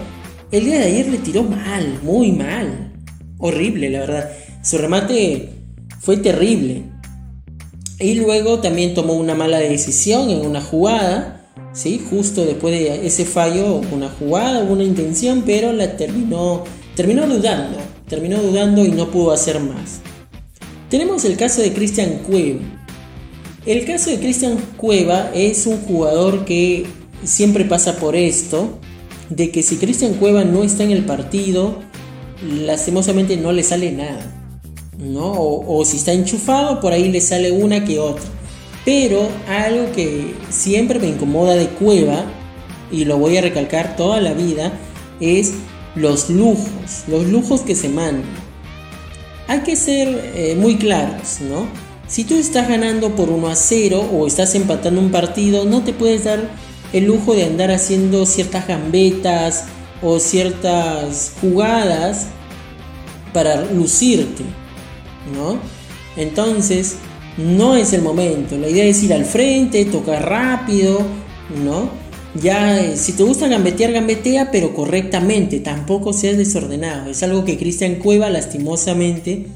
El 0.50 0.66
día 0.66 0.80
de 0.80 0.84
ayer 0.84 1.08
le 1.08 1.16
tiró 1.16 1.44
mal, 1.44 1.98
muy 2.02 2.30
mal. 2.30 2.92
Horrible, 3.38 3.88
la 3.88 4.00
verdad. 4.00 4.32
Su 4.62 4.76
remate 4.76 5.48
fue 5.98 6.18
terrible. 6.18 6.82
Y 7.98 8.16
luego 8.16 8.58
también 8.58 8.92
tomó 8.92 9.14
una 9.14 9.34
mala 9.34 9.60
decisión 9.60 10.28
en 10.28 10.44
una 10.44 10.60
jugada, 10.60 11.41
¿sí? 11.72 12.04
justo 12.08 12.44
después 12.44 12.74
de 12.74 13.06
ese 13.06 13.24
fallo, 13.24 13.80
una 13.92 14.08
jugada, 14.08 14.64
una 14.64 14.84
intención, 14.84 15.42
pero 15.46 15.72
la 15.72 15.96
terminó, 15.96 16.64
terminó 16.94 17.26
dudando, 17.26 17.78
terminó 18.08 18.40
dudando 18.40 18.84
y 18.84 18.90
no 18.90 19.10
pudo 19.10 19.32
hacer 19.32 19.60
más. 19.60 20.00
Tenemos 20.88 21.24
el 21.24 21.36
caso 21.36 21.62
de 21.62 21.72
Cristian 21.72 22.20
Cueva. 22.26 22.60
El 23.64 23.84
caso 23.86 24.10
de 24.10 24.18
Cristian 24.18 24.56
Cueva 24.76 25.30
es 25.34 25.66
un 25.66 25.78
jugador 25.78 26.44
que 26.44 26.86
siempre 27.24 27.64
pasa 27.64 27.96
por 27.96 28.16
esto, 28.16 28.78
de 29.30 29.50
que 29.50 29.62
si 29.62 29.76
Cristian 29.76 30.14
Cueva 30.14 30.44
no 30.44 30.64
está 30.64 30.84
en 30.84 30.90
el 30.90 31.04
partido, 31.04 31.78
lastimosamente 32.42 33.36
no 33.36 33.52
le 33.52 33.62
sale 33.62 33.92
nada. 33.92 34.38
¿no? 34.98 35.32
O, 35.32 35.84
si 35.84 35.96
está 35.96 36.12
enchufado, 36.12 36.80
por 36.80 36.92
ahí 36.92 37.10
le 37.10 37.20
sale 37.20 37.52
una 37.52 37.84
que 37.84 37.98
otra. 37.98 38.24
Pero 38.84 39.28
algo 39.48 39.92
que 39.92 40.34
siempre 40.50 40.98
me 40.98 41.08
incomoda 41.08 41.54
de 41.54 41.68
Cueva, 41.68 42.24
y 42.90 43.04
lo 43.04 43.18
voy 43.18 43.36
a 43.36 43.40
recalcar 43.40 43.96
toda 43.96 44.20
la 44.20 44.34
vida, 44.34 44.72
es 45.20 45.54
los 45.94 46.30
lujos, 46.30 47.04
los 47.06 47.26
lujos 47.26 47.62
que 47.62 47.74
se 47.74 47.88
mandan. 47.88 48.24
Hay 49.48 49.60
que 49.60 49.76
ser 49.76 50.32
eh, 50.34 50.56
muy 50.58 50.76
claros, 50.76 51.40
¿no? 51.40 51.66
Si 52.08 52.24
tú 52.24 52.34
estás 52.34 52.68
ganando 52.68 53.14
por 53.14 53.30
1 53.30 53.48
a 53.48 53.54
0 53.54 54.10
o 54.12 54.26
estás 54.26 54.54
empatando 54.54 55.00
un 55.00 55.10
partido, 55.10 55.64
no 55.64 55.82
te 55.82 55.92
puedes 55.92 56.24
dar 56.24 56.50
el 56.92 57.06
lujo 57.06 57.34
de 57.34 57.44
andar 57.44 57.70
haciendo 57.70 58.26
ciertas 58.26 58.66
gambetas 58.66 59.64
o 60.02 60.18
ciertas 60.18 61.32
jugadas 61.40 62.26
para 63.32 63.64
lucirte. 63.64 64.44
¿no? 65.34 65.58
Entonces, 66.16 66.96
no 67.36 67.76
es 67.76 67.92
el 67.92 68.02
momento. 68.02 68.58
La 68.58 68.68
idea 68.68 68.84
es 68.84 69.02
ir 69.02 69.12
al 69.12 69.24
frente, 69.24 69.84
tocar 69.84 70.28
rápido, 70.28 71.00
¿no? 71.64 71.90
Ya, 72.34 72.80
eh, 72.80 72.96
si 72.96 73.12
te 73.12 73.22
gusta 73.24 73.46
gambetear, 73.48 73.92
gambetea, 73.92 74.50
pero 74.50 74.74
correctamente, 74.74 75.60
tampoco 75.60 76.12
seas 76.12 76.38
desordenado. 76.38 77.10
Es 77.10 77.22
algo 77.22 77.44
que 77.44 77.58
Cristian 77.58 77.96
Cueva, 77.96 78.30
lastimosamente, 78.30 79.46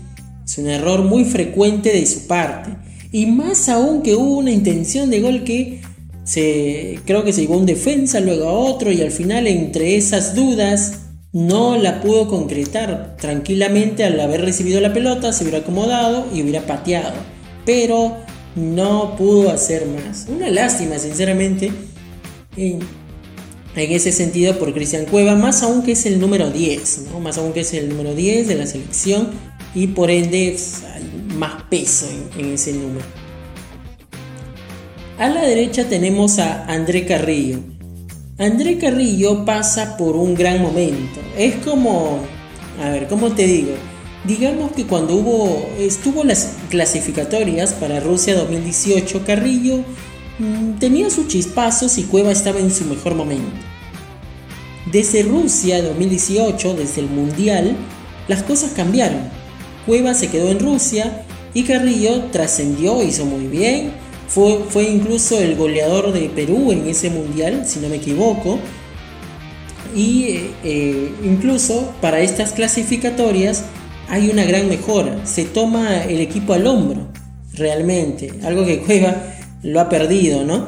es 0.45 0.59
un 0.59 0.66
error 0.68 1.02
muy 1.02 1.25
frecuente 1.25 1.92
de 1.92 2.04
su 2.06 2.26
parte. 2.26 2.71
Y 3.12 3.26
más 3.26 3.68
aún 3.68 4.02
que 4.02 4.14
hubo 4.14 4.37
una 4.37 4.50
intención 4.50 5.09
de 5.09 5.21
gol 5.21 5.45
que 5.45 5.80
se, 6.25 7.00
creo 7.06 7.25
que 7.25 7.33
se 7.33 7.42
llevó 7.42 7.56
un 7.56 7.66
defensa, 7.66 8.21
luego 8.21 8.49
a 8.49 8.52
otro, 8.52 8.92
y 8.92 9.00
al 9.00 9.11
final, 9.11 9.47
entre 9.47 9.97
esas 9.97 10.35
dudas, 10.35 11.00
no 11.33 11.78
la 11.78 12.02
pudo 12.02 12.28
concretar. 12.28 13.16
Tranquilamente 13.18 14.04
al 14.04 14.21
haber 14.21 14.42
recibido 14.42 14.80
la 14.83 14.92
pelota 14.92 15.33
se 15.33 15.45
hubiera 15.45 15.61
acomodado 15.61 16.26
y 16.35 16.42
hubiera 16.42 16.66
pateado. 16.66 17.36
Pero 17.66 18.16
no 18.54 19.16
pudo 19.16 19.50
hacer 19.50 19.87
más. 19.87 20.26
Una 20.28 20.49
lástima, 20.49 20.99
sinceramente, 20.99 21.70
en, 22.56 22.80
ese 23.75 24.11
sentido 24.11 24.58
por 24.58 24.73
Cristian 24.73 25.04
Cueva, 25.04 25.35
más 25.35 25.62
aún 25.62 25.82
que 25.82 25.92
es 25.92 26.06
el 26.06 26.18
número 26.18 26.50
10, 26.50 27.08
¿no? 27.12 27.20
más 27.20 27.37
aún 27.37 27.52
que 27.52 27.61
es 27.61 27.75
el 27.75 27.90
número 27.90 28.14
10 28.14 28.49
de 28.49 28.54
la 28.54 28.66
selección 28.66 29.28
y 29.75 29.88
por 29.88 30.11
ende 30.11 30.56
hay 30.94 31.35
más 31.35 31.64
peso 31.64 32.06
en 32.38 32.54
ese 32.54 32.73
número. 32.73 33.04
A 35.18 35.28
la 35.28 35.42
derecha 35.42 35.85
tenemos 35.87 36.38
a 36.38 36.64
André 36.64 37.04
Carrillo 37.04 37.61
André 38.38 38.76
Carrillo 38.76 39.46
pasa 39.46 39.96
por 39.96 40.14
un 40.14 40.35
gran 40.35 40.61
momento. 40.61 41.20
Es 41.38 41.56
como, 41.56 42.18
a 42.82 42.90
ver, 42.90 43.06
¿cómo 43.08 43.32
te 43.32 43.46
digo? 43.46 43.73
Digamos 44.26 44.73
que 44.73 44.87
cuando 44.87 45.14
hubo, 45.14 45.68
estuvo 45.78 46.25
las 46.25 46.54
clasificatorias 46.68 47.75
para 47.75 48.00
Rusia 48.00 48.35
2018, 48.35 49.23
Carrillo 49.25 49.85
mm, 50.38 50.78
tenía 50.80 51.11
sus 51.11 51.28
chispazos 51.28 51.97
y 51.99 52.04
Cueva 52.04 52.33
estaba 52.33 52.59
en 52.59 52.73
su 52.73 52.85
mejor 52.87 53.14
momento. 53.14 53.52
Desde 54.90 55.23
Rusia 55.23 55.80
2018, 55.80 56.75
desde 56.75 57.02
el 57.02 57.09
Mundial, 57.09 57.76
las 58.26 58.42
cosas 58.42 58.73
cambiaron. 58.73 59.21
Cueva 59.87 60.12
se 60.14 60.28
quedó 60.28 60.49
en 60.50 60.59
Rusia 60.59 61.25
y 61.54 61.62
Carrillo 61.62 62.25
trascendió, 62.33 63.04
hizo 63.04 63.25
muy 63.26 63.47
bien, 63.47 63.92
fue, 64.28 64.85
incluso 64.85 65.38
el 65.38 65.54
goleador 65.54 66.12
de 66.12 66.28
Perú 66.28 66.73
en 66.73 66.88
ese 66.88 67.11
mundial, 67.11 67.64
si 67.64 67.78
no 67.78 67.88
me 67.88 67.97
equivoco. 67.97 68.59
Y 69.95 70.25
eh, 70.25 70.50
eh, 70.64 71.12
incluso 71.25 71.92
para 72.00 72.21
estas 72.21 72.52
clasificatorias 72.52 73.64
hay 74.09 74.29
una 74.29 74.45
gran 74.45 74.69
mejora. 74.69 75.27
Se 75.27 75.45
toma 75.45 76.05
el 76.05 76.21
equipo 76.21 76.53
al 76.53 76.67
hombro, 76.67 77.09
realmente. 77.55 78.33
Algo 78.43 78.65
que 78.65 78.81
Cueva 78.81 79.35
lo 79.63 79.81
ha 79.81 79.89
perdido, 79.89 80.45
¿no? 80.45 80.67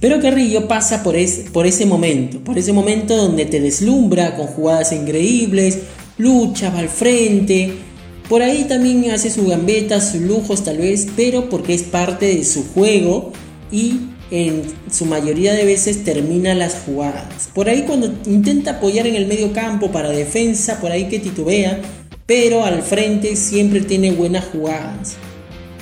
Pero 0.00 0.20
Carrillo 0.20 0.68
pasa 0.68 1.02
por, 1.02 1.16
ese 1.16 1.86
momento, 1.86 2.40
por 2.40 2.58
ese 2.58 2.74
momento 2.74 3.16
donde 3.16 3.46
te 3.46 3.58
deslumbra 3.58 4.36
con 4.36 4.48
jugadas 4.48 4.92
increíbles, 4.92 5.78
lucha, 6.18 6.68
va 6.68 6.80
al 6.80 6.90
frente, 6.90 7.72
por 8.28 8.42
ahí 8.42 8.64
también 8.64 9.10
hace 9.12 9.30
su 9.30 9.46
gambeta, 9.46 10.02
sus 10.02 10.20
lujos 10.20 10.62
tal 10.62 10.76
vez, 10.78 11.06
pero 11.16 11.48
porque 11.48 11.72
es 11.72 11.84
parte 11.84 12.26
de 12.26 12.44
su 12.44 12.66
juego 12.74 13.32
y 13.72 14.00
en 14.30 14.62
su 14.90 15.06
mayoría 15.06 15.54
de 15.54 15.64
veces 15.64 16.04
termina 16.04 16.54
las 16.54 16.74
jugadas. 16.84 17.48
Por 17.54 17.68
ahí 17.68 17.82
cuando 17.82 18.12
intenta 18.26 18.72
apoyar 18.72 19.06
en 19.06 19.14
el 19.14 19.26
medio 19.26 19.52
campo 19.52 19.90
para 19.90 20.10
defensa, 20.10 20.80
por 20.80 20.92
ahí 20.92 21.08
que 21.08 21.18
titubea, 21.18 21.80
pero 22.26 22.64
al 22.64 22.82
frente 22.82 23.36
siempre 23.36 23.80
tiene 23.80 24.12
buenas 24.12 24.46
jugadas. 24.46 25.16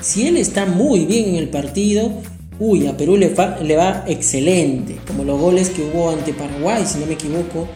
Si 0.01 0.27
él 0.27 0.37
está 0.37 0.67
muy 0.67 1.07
bien 1.07 1.31
en 1.31 1.35
el 1.37 1.49
partido, 1.49 2.11
uy, 2.59 2.87
a 2.87 2.97
Perú 2.97 3.17
le 3.17 3.29
va, 3.29 3.59
le 3.61 3.77
va 3.77 4.05
excelente, 4.09 4.97
como 5.07 5.25
los 5.25 5.41
goles 5.41 5.71
que 5.71 5.83
hubo 5.83 6.11
ante 6.11 6.35
Paraguay, 6.35 6.85
si 6.87 6.99
no 6.99 7.07
me 7.07 7.15
equivoco. 7.15 7.69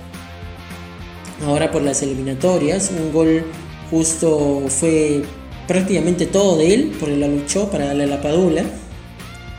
ahora 1.44 1.70
por 1.70 1.82
las 1.82 2.02
eliminatorias. 2.02 2.90
Un 2.90 3.12
gol 3.12 3.44
justo 3.90 4.64
fue 4.68 5.22
prácticamente 5.68 6.26
todo 6.26 6.56
de 6.56 6.74
él, 6.74 6.92
porque 6.98 7.16
la 7.16 7.28
luchó 7.28 7.70
para 7.70 7.86
darle 7.86 8.06
la 8.06 8.20
padula. 8.20 8.64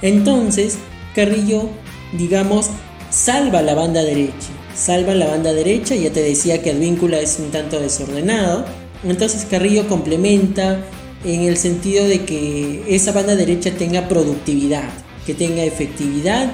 Entonces, 0.01 0.77
Carrillo, 1.15 1.69
digamos, 2.17 2.69
salva 3.09 3.61
la 3.61 3.75
banda 3.75 4.03
derecha. 4.03 4.49
Salva 4.75 5.15
la 5.15 5.27
banda 5.27 5.53
derecha, 5.53 5.95
ya 5.95 6.11
te 6.11 6.21
decía 6.21 6.61
que 6.61 6.71
Advíncula 6.71 7.19
es 7.19 7.39
un 7.39 7.51
tanto 7.51 7.79
desordenado. 7.79 8.65
Entonces 9.03 9.45
Carrillo 9.49 9.87
complementa 9.87 10.83
en 11.23 11.41
el 11.41 11.57
sentido 11.57 12.05
de 12.07 12.25
que 12.25 12.83
esa 12.87 13.11
banda 13.11 13.35
derecha 13.35 13.71
tenga 13.71 14.07
productividad, 14.07 14.89
que 15.25 15.33
tenga 15.33 15.63
efectividad 15.63 16.51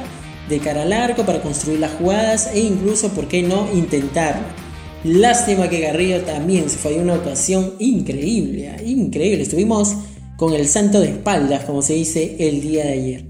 de 0.50 0.60
cara 0.60 0.84
al 0.84 0.94
arco 0.94 1.26
para 1.26 1.42
construir 1.42 1.80
las 1.80 1.94
jugadas 1.94 2.50
e 2.54 2.60
incluso, 2.60 3.10
¿por 3.10 3.28
qué 3.28 3.44
no?, 3.44 3.68
intentarlo. 3.74 4.46
Lástima 5.04 5.70
que 5.70 5.82
Garrillo 5.82 6.22
también 6.22 6.70
se 6.70 6.78
falló 6.78 7.02
una 7.02 7.16
ocasión 7.16 7.74
increíble, 7.80 8.70
ah, 8.70 8.82
increíble. 8.82 9.44
Estuvimos 9.44 9.96
con 10.38 10.54
el 10.54 10.68
santo 10.68 11.02
de 11.02 11.10
espaldas, 11.10 11.66
como 11.66 11.82
se 11.82 11.94
dice 11.94 12.38
el 12.40 12.62
día 12.62 12.86
de 12.86 12.92
ayer. 12.92 13.26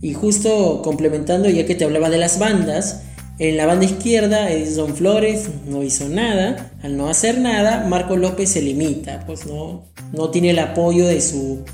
Y 0.00 0.14
justo 0.14 0.82
complementando, 0.82 1.48
ya 1.48 1.66
que 1.66 1.74
te 1.74 1.84
hablaba 1.84 2.10
de 2.10 2.18
las 2.18 2.38
bandas, 2.38 3.03
en 3.38 3.56
la 3.56 3.66
banda 3.66 3.84
izquierda 3.84 4.50
Edison 4.50 4.94
Flores 4.94 5.48
no 5.66 5.82
hizo 5.82 6.08
nada. 6.08 6.72
Al 6.82 6.96
no 6.96 7.08
hacer 7.08 7.38
nada, 7.38 7.86
Marco 7.88 8.16
López 8.16 8.50
se 8.50 8.62
limita, 8.62 9.24
pues 9.26 9.46
no, 9.46 9.84
no 10.12 10.30
tiene 10.30 10.50
el 10.50 10.58
apoyo 10.58 11.06
de 11.06 11.20
su 11.20 11.64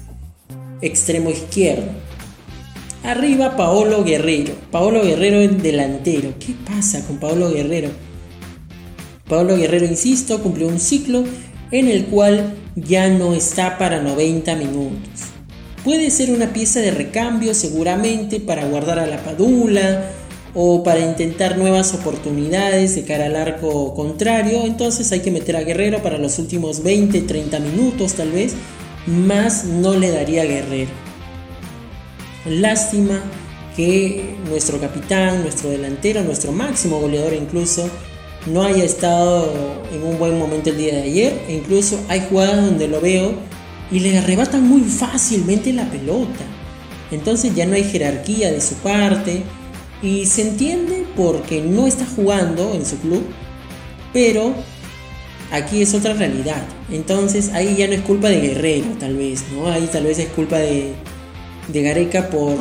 extremo 0.80 1.30
izquierdo. 1.30 1.90
Arriba 3.02 3.56
Paolo 3.56 4.04
Guerrero. 4.04 4.54
Paolo 4.70 5.02
Guerrero 5.02 5.40
es 5.40 5.62
delantero. 5.62 6.34
¿Qué 6.38 6.54
pasa 6.66 7.06
con 7.06 7.18
Paolo 7.18 7.50
Guerrero? 7.50 7.90
Paolo 9.28 9.56
Guerrero, 9.56 9.86
insisto, 9.86 10.42
cumplió 10.42 10.68
un 10.68 10.80
ciclo 10.80 11.24
en 11.70 11.88
el 11.88 12.06
cual 12.06 12.54
ya 12.74 13.08
no 13.08 13.34
está 13.34 13.78
para 13.78 14.02
90 14.02 14.56
minutos. 14.56 15.20
Puede 15.84 16.10
ser 16.10 16.30
una 16.30 16.52
pieza 16.52 16.80
de 16.80 16.90
recambio 16.90 17.54
seguramente 17.54 18.38
para 18.40 18.66
guardar 18.66 18.98
a 18.98 19.06
la 19.06 19.22
Padula 19.24 20.10
o 20.54 20.82
para 20.82 21.00
intentar 21.00 21.56
nuevas 21.56 21.94
oportunidades 21.94 22.94
de 22.94 23.04
cara 23.04 23.26
al 23.26 23.36
arco 23.36 23.94
contrario. 23.94 24.64
Entonces 24.64 25.12
hay 25.12 25.20
que 25.20 25.30
meter 25.30 25.56
a 25.56 25.62
Guerrero 25.62 26.02
para 26.02 26.18
los 26.18 26.38
últimos 26.38 26.82
20-30 26.82 27.60
minutos 27.60 28.14
tal 28.14 28.32
vez. 28.32 28.54
Más 29.06 29.64
no 29.64 29.94
le 29.94 30.10
daría 30.10 30.42
a 30.42 30.46
Guerrero. 30.46 30.90
Lástima 32.46 33.22
que 33.76 34.36
nuestro 34.48 34.80
capitán, 34.80 35.42
nuestro 35.42 35.70
delantero, 35.70 36.22
nuestro 36.24 36.52
máximo 36.52 37.00
goleador 37.00 37.34
incluso, 37.34 37.88
no 38.46 38.62
haya 38.62 38.84
estado 38.84 39.52
en 39.92 40.02
un 40.02 40.18
buen 40.18 40.38
momento 40.38 40.70
el 40.70 40.78
día 40.78 40.94
de 40.94 41.02
ayer. 41.02 41.44
E 41.48 41.54
incluso 41.54 42.00
hay 42.08 42.26
jugadas 42.28 42.64
donde 42.64 42.88
lo 42.88 43.00
veo 43.00 43.34
y 43.90 44.00
le 44.00 44.18
arrebatan 44.18 44.66
muy 44.66 44.82
fácilmente 44.82 45.72
la 45.72 45.90
pelota. 45.90 46.44
Entonces 47.10 47.54
ya 47.54 47.66
no 47.66 47.74
hay 47.74 47.84
jerarquía 47.84 48.50
de 48.50 48.60
su 48.60 48.74
parte. 48.76 49.42
Y 50.02 50.26
se 50.26 50.42
entiende 50.42 51.06
porque 51.16 51.60
no 51.60 51.86
está 51.86 52.06
jugando 52.06 52.74
en 52.74 52.86
su 52.86 52.96
club. 52.98 53.24
Pero 54.12 54.54
aquí 55.50 55.82
es 55.82 55.94
otra 55.94 56.14
realidad. 56.14 56.62
Entonces 56.90 57.50
ahí 57.52 57.76
ya 57.76 57.86
no 57.86 57.94
es 57.94 58.00
culpa 58.00 58.28
de 58.28 58.40
Guerrero, 58.40 58.88
tal 58.98 59.16
vez, 59.16 59.44
¿no? 59.52 59.68
Ahí 59.68 59.88
tal 59.92 60.04
vez 60.04 60.18
es 60.18 60.28
culpa 60.28 60.58
de, 60.58 60.92
de 61.68 61.82
Gareca 61.82 62.30
por, 62.30 62.56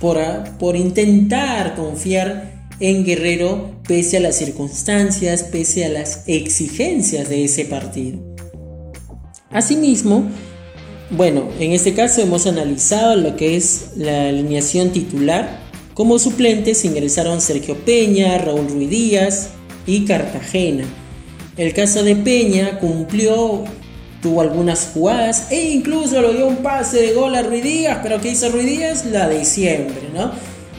por, 0.00 0.18
por 0.58 0.76
intentar 0.76 1.74
confiar 1.76 2.56
en 2.80 3.04
Guerrero 3.04 3.70
pese 3.86 4.18
a 4.18 4.20
las 4.20 4.36
circunstancias, 4.36 5.44
pese 5.44 5.84
a 5.84 5.88
las 5.88 6.24
exigencias 6.26 7.28
de 7.28 7.44
ese 7.44 7.64
partido. 7.64 8.18
Asimismo, 9.50 10.28
bueno, 11.10 11.48
en 11.58 11.72
este 11.72 11.94
caso 11.94 12.20
hemos 12.20 12.46
analizado 12.46 13.16
lo 13.16 13.36
que 13.36 13.56
es 13.56 13.92
la 13.96 14.28
alineación 14.28 14.90
titular. 14.90 15.65
Como 15.96 16.18
suplentes 16.18 16.84
ingresaron 16.84 17.40
Sergio 17.40 17.74
Peña, 17.74 18.36
Raúl 18.36 18.68
Ruiz 18.68 18.90
Díaz 18.90 19.48
y 19.86 20.04
Cartagena. 20.04 20.84
El 21.56 21.72
caso 21.72 22.02
de 22.02 22.14
Peña 22.14 22.78
cumplió, 22.80 23.64
tuvo 24.20 24.42
algunas 24.42 24.90
jugadas 24.92 25.50
e 25.50 25.70
incluso 25.70 26.20
lo 26.20 26.34
dio 26.34 26.48
un 26.48 26.56
pase 26.56 26.98
de 26.98 27.14
gol 27.14 27.34
a 27.34 27.42
Ruiz 27.42 27.64
Díaz, 27.64 28.00
pero 28.02 28.20
¿qué 28.20 28.32
hizo 28.32 28.50
Ruiz 28.50 28.66
Díaz? 28.66 29.06
La 29.06 29.26
de 29.26 29.46
siempre, 29.46 30.10
¿no? 30.12 30.32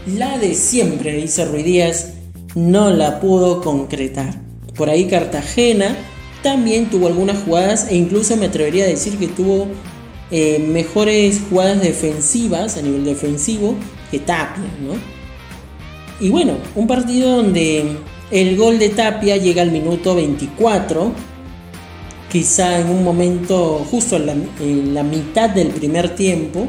La 0.06 0.38
de 0.38 0.54
siempre 0.54 1.20
hizo 1.20 1.46
Ruiz 1.46 1.66
Díaz, 1.66 2.14
no 2.54 2.92
la 2.92 3.20
pudo 3.20 3.64
concretar. 3.64 4.40
Por 4.76 4.92
ahí 4.92 5.08
Cartagena 5.08 5.98
también 6.44 6.92
tuvo 6.92 7.08
algunas 7.08 7.42
jugadas 7.42 7.88
e 7.90 7.96
incluso 7.96 8.38
me 8.38 8.46
atrevería 8.46 8.84
a 8.84 8.88
decir 8.88 9.18
que 9.18 9.28
tuvo 9.28 9.66
eh, 10.30 10.60
mejores 10.60 11.42
jugadas 11.50 11.82
defensivas 11.82 12.78
a 12.78 12.84
nivel 12.84 13.04
defensivo 13.04 13.74
que 14.12 14.20
Tapia, 14.20 14.70
¿no? 14.82 14.94
Y 16.20 16.30
bueno, 16.30 16.54
un 16.76 16.88
partido 16.88 17.38
donde 17.38 17.98
el 18.32 18.58
gol 18.58 18.80
de 18.80 18.90
Tapia 18.90 19.38
llega 19.38 19.62
al 19.62 19.72
minuto 19.72 20.16
24, 20.16 21.12
quizá 22.32 22.80
en 22.80 22.90
un 22.90 23.04
momento 23.04 23.86
justo 23.90 24.18
en 24.18 24.94
la 24.94 25.04
mitad 25.04 25.50
del 25.50 25.68
primer 25.68 26.16
tiempo, 26.16 26.68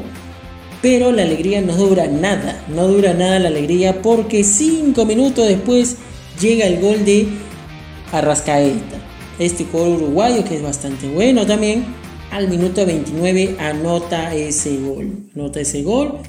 pero 0.81 1.11
la 1.11 1.23
alegría 1.23 1.61
no 1.61 1.75
dura 1.75 2.07
nada, 2.07 2.63
no 2.69 2.87
dura 2.87 3.13
nada 3.13 3.39
la 3.39 3.49
alegría 3.49 4.01
porque 4.01 4.43
cinco 4.43 5.05
minutos 5.05 5.47
después 5.47 5.97
llega 6.39 6.65
el 6.65 6.79
gol 6.79 7.03
de 7.03 7.27
Arrascaeta. 8.11 8.97
Este 9.39 9.65
gol 9.65 9.89
uruguayo 9.89 10.43
que 10.43 10.55
es 10.55 10.61
bastante 10.61 11.07
bueno 11.09 11.45
también. 11.45 11.85
Al 12.31 12.47
minuto 12.47 12.85
29 12.85 13.55
anota 13.59 14.33
ese 14.35 14.77
gol. 14.77 15.29
Anota 15.35 15.59
ese 15.59 15.81
gol. 15.83 16.19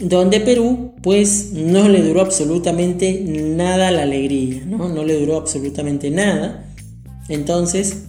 Donde 0.00 0.40
Perú 0.40 0.94
pues 1.02 1.52
no 1.52 1.88
le 1.88 2.02
duró 2.02 2.22
absolutamente 2.22 3.22
nada 3.26 3.90
la 3.90 4.02
alegría. 4.02 4.62
No, 4.66 4.88
no 4.88 5.04
le 5.04 5.18
duró 5.18 5.36
absolutamente 5.36 6.10
nada. 6.10 6.64
Entonces, 7.28 8.04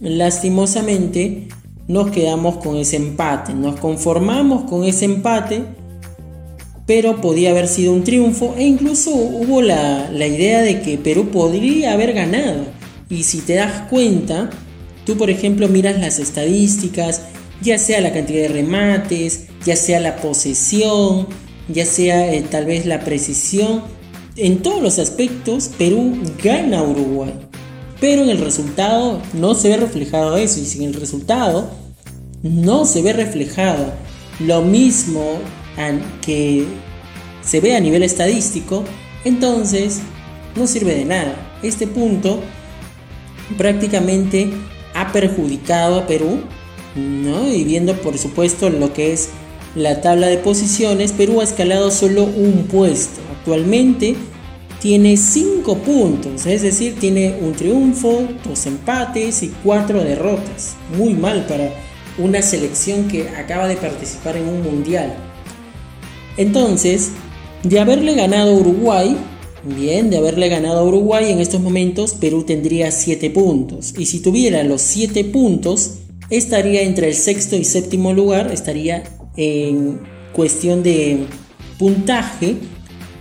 lastimosamente, 0.00 1.48
nos 1.88 2.10
quedamos 2.10 2.56
con 2.56 2.76
ese 2.76 2.96
empate, 2.96 3.54
nos 3.54 3.78
conformamos 3.78 4.64
con 4.64 4.84
ese 4.84 5.04
empate, 5.04 5.62
pero 6.86 7.20
podía 7.20 7.50
haber 7.50 7.68
sido 7.68 7.92
un 7.92 8.04
triunfo 8.04 8.54
e 8.56 8.64
incluso 8.64 9.10
hubo 9.10 9.62
la, 9.62 10.08
idea 10.12 10.62
de 10.62 10.82
que 10.82 10.98
Perú 10.98 11.28
podría 11.30 11.92
haber 11.92 12.12
ganado. 12.12 12.64
Y 13.08 13.22
si 13.22 13.40
te 13.40 13.54
das 13.54 13.88
cuenta, 13.88 14.50
tú 15.04 15.16
por 15.16 15.30
ejemplo 15.30 15.68
miras 15.68 15.98
las 15.98 16.18
estadísticas, 16.18 17.22
ya 17.60 17.78
sea 17.78 18.00
la 18.00 18.12
cantidad 18.12 18.42
de 18.42 18.48
remates, 18.48 19.45
ya 19.66 19.76
sea 19.76 20.00
la 20.00 20.16
posesión, 20.16 21.26
ya 21.68 21.84
sea 21.84 22.32
eh, 22.32 22.42
tal 22.42 22.64
vez 22.64 22.86
la 22.86 23.00
precisión, 23.00 23.82
en 24.36 24.62
todos 24.62 24.80
los 24.80 24.98
aspectos 24.98 25.70
Perú 25.76 26.16
gana 26.42 26.78
a 26.78 26.82
Uruguay. 26.82 27.34
Pero 28.00 28.22
en 28.22 28.30
el 28.30 28.38
resultado 28.38 29.20
no 29.32 29.54
se 29.54 29.70
ve 29.70 29.76
reflejado 29.78 30.36
eso. 30.36 30.60
Y 30.60 30.84
en 30.84 30.90
el 30.90 31.00
resultado 31.00 31.70
no 32.42 32.84
se 32.84 33.02
ve 33.02 33.12
reflejado 33.12 33.92
lo 34.38 34.62
mismo 34.62 35.38
que 36.20 36.66
se 37.42 37.60
ve 37.60 37.74
a 37.74 37.80
nivel 37.80 38.02
estadístico, 38.02 38.84
entonces 39.24 40.00
no 40.54 40.66
sirve 40.66 40.94
de 40.94 41.04
nada. 41.04 41.58
Este 41.62 41.86
punto 41.86 42.40
prácticamente 43.56 44.50
ha 44.94 45.12
perjudicado 45.12 45.98
a 45.98 46.06
Perú, 46.06 46.40
¿no? 46.94 47.48
y 47.48 47.64
viendo 47.64 47.94
por 48.00 48.18
supuesto 48.18 48.70
lo 48.70 48.92
que 48.92 49.12
es 49.12 49.30
la 49.76 50.00
tabla 50.00 50.26
de 50.28 50.38
posiciones, 50.38 51.12
Perú 51.12 51.40
ha 51.40 51.44
escalado 51.44 51.90
solo 51.90 52.24
un 52.24 52.64
puesto. 52.64 53.20
Actualmente 53.38 54.16
tiene 54.80 55.18
5 55.18 55.76
puntos, 55.78 56.46
es 56.46 56.62
decir, 56.62 56.96
tiene 56.98 57.36
un 57.42 57.52
triunfo, 57.52 58.26
dos 58.42 58.64
empates 58.66 59.42
y 59.42 59.52
cuatro 59.62 60.02
derrotas. 60.02 60.76
Muy 60.96 61.12
mal 61.12 61.46
para 61.46 61.74
una 62.18 62.40
selección 62.40 63.06
que 63.06 63.28
acaba 63.28 63.68
de 63.68 63.76
participar 63.76 64.38
en 64.38 64.48
un 64.48 64.62
mundial. 64.62 65.14
Entonces, 66.38 67.10
de 67.62 67.78
haberle 67.78 68.14
ganado 68.14 68.52
a 68.52 68.58
Uruguay, 68.58 69.14
bien, 69.62 70.08
de 70.08 70.16
haberle 70.16 70.48
ganado 70.48 70.78
a 70.78 70.84
Uruguay 70.84 71.30
en 71.30 71.40
estos 71.40 71.60
momentos, 71.60 72.14
Perú 72.14 72.44
tendría 72.44 72.90
7 72.90 73.28
puntos. 73.28 73.92
Y 73.98 74.06
si 74.06 74.20
tuviera 74.20 74.62
los 74.62 74.80
7 74.80 75.24
puntos, 75.24 75.98
estaría 76.30 76.80
entre 76.80 77.08
el 77.08 77.14
sexto 77.14 77.56
y 77.56 77.64
séptimo 77.64 78.14
lugar, 78.14 78.50
estaría 78.52 79.02
en 79.36 80.00
cuestión 80.32 80.82
de 80.82 81.26
puntaje 81.78 82.56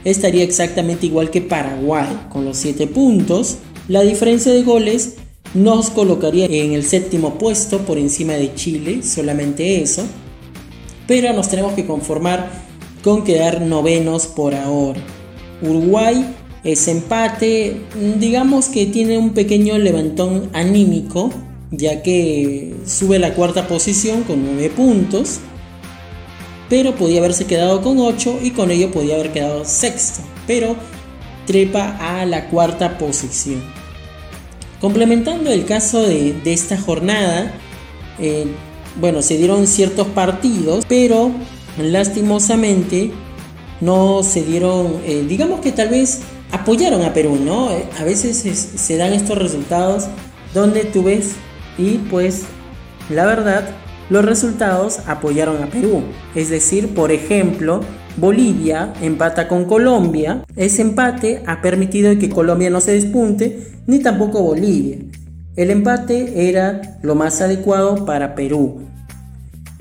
estaría 0.04 0.44
exactamente 0.44 1.06
igual 1.06 1.30
que 1.30 1.42
Paraguay, 1.42 2.28
con 2.30 2.46
los 2.46 2.58
7 2.58 2.88
puntos. 2.88 3.58
La 3.88 4.02
diferencia 4.02 4.52
de 4.52 4.64
goles 4.64 5.16
nos 5.54 5.90
colocaría 5.90 6.46
en 6.46 6.74
el 6.74 6.84
séptimo 6.84 7.38
puesto 7.38 7.80
por 7.80 7.98
encima 7.98 8.34
de 8.34 8.54
Chile, 8.56 9.02
solamente 9.04 9.82
eso. 9.82 10.04
Pero 11.08 11.34
nos 11.34 11.50
tenemos 11.50 11.74
que 11.74 11.86
conformar 11.86 12.50
con 13.04 13.24
quedar 13.24 13.62
novenos 13.62 14.28
por 14.28 14.56
ahora. 14.56 15.00
Uruguay 15.62 16.26
Ese 16.66 16.90
empate, 16.90 17.78
digamos 18.20 18.70
que 18.70 18.88
tiene 18.88 19.20
un 19.20 19.36
pequeño 19.36 19.78
levantón 19.78 20.50
anímico, 20.52 21.30
ya 21.70 22.02
que 22.02 22.74
sube 22.88 23.20
la 23.20 23.36
cuarta 23.36 23.68
posición 23.68 24.24
con 24.24 24.44
9 24.44 24.72
puntos, 24.72 25.42
pero 26.70 26.96
podía 26.96 27.20
haberse 27.20 27.46
quedado 27.46 27.82
con 27.82 28.00
8 28.00 28.40
y 28.42 28.52
con 28.52 28.72
ello 28.72 28.92
podía 28.92 29.16
haber 29.16 29.32
quedado 29.32 29.66
sexto, 29.66 30.22
pero 30.48 30.76
trepa 31.46 31.98
a 32.00 32.26
la 32.26 32.50
cuarta 32.50 32.98
posición. 32.98 33.62
Complementando 34.82 35.52
el 35.52 35.66
caso 35.66 36.02
de, 36.02 36.36
esta 36.46 36.78
jornada, 36.80 37.54
eh, 38.20 38.46
bueno, 39.00 39.22
se 39.22 39.38
dieron 39.38 39.68
ciertos 39.68 40.08
partidos, 40.08 40.86
pero 40.88 41.32
lastimosamente 41.78 43.12
no 43.82 44.24
se 44.24 44.44
dieron, 44.44 45.02
eh, 45.06 45.26
digamos 45.28 45.62
que 45.62 45.72
tal 45.72 45.90
vez 45.90 46.22
apoyaron 46.52 47.04
a 47.04 47.14
Perú, 47.14 47.38
¿no? 47.44 47.72
Eh, 47.72 47.86
a 48.00 48.04
veces 48.04 48.38
se 48.38 48.98
dan 48.98 49.14
estos 49.14 49.38
resultados 49.38 50.06
donde 50.54 50.86
tú 50.86 51.04
ves 51.04 51.32
y 51.78 51.98
pues 52.10 52.44
la 53.10 53.26
verdad 53.26 53.76
los 54.10 54.24
resultados 54.24 55.00
apoyaron 55.08 55.64
a 55.64 55.68
Perú. 55.68 56.04
Es 56.36 56.50
decir, 56.50 56.94
por 56.94 57.12
ejemplo, 57.12 57.82
Bolivia 58.18 58.94
empata 59.02 59.48
con 59.48 59.66
Colombia. 59.66 60.44
Ese 60.56 60.82
empate 60.82 61.44
ha 61.46 61.62
permitido 61.62 62.18
que 62.18 62.30
Colombia 62.30 62.70
no 62.70 62.82
se 62.82 62.94
despunte, 62.94 63.72
ni 63.88 64.00
tampoco 64.00 64.42
Bolivia. 64.42 64.98
El 65.56 65.72
empate 65.72 66.50
era 66.50 67.00
lo 67.02 67.16
más 67.16 67.42
adecuado 67.42 68.06
para 68.06 68.36
Perú. 68.36 68.82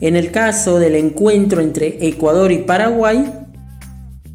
En 0.01 0.17
el 0.17 0.31
caso 0.31 0.79
del 0.79 0.97
encuentro 0.97 1.61
entre 1.61 2.07
Ecuador 2.07 2.53
y 2.53 2.59
Paraguay, 2.59 3.33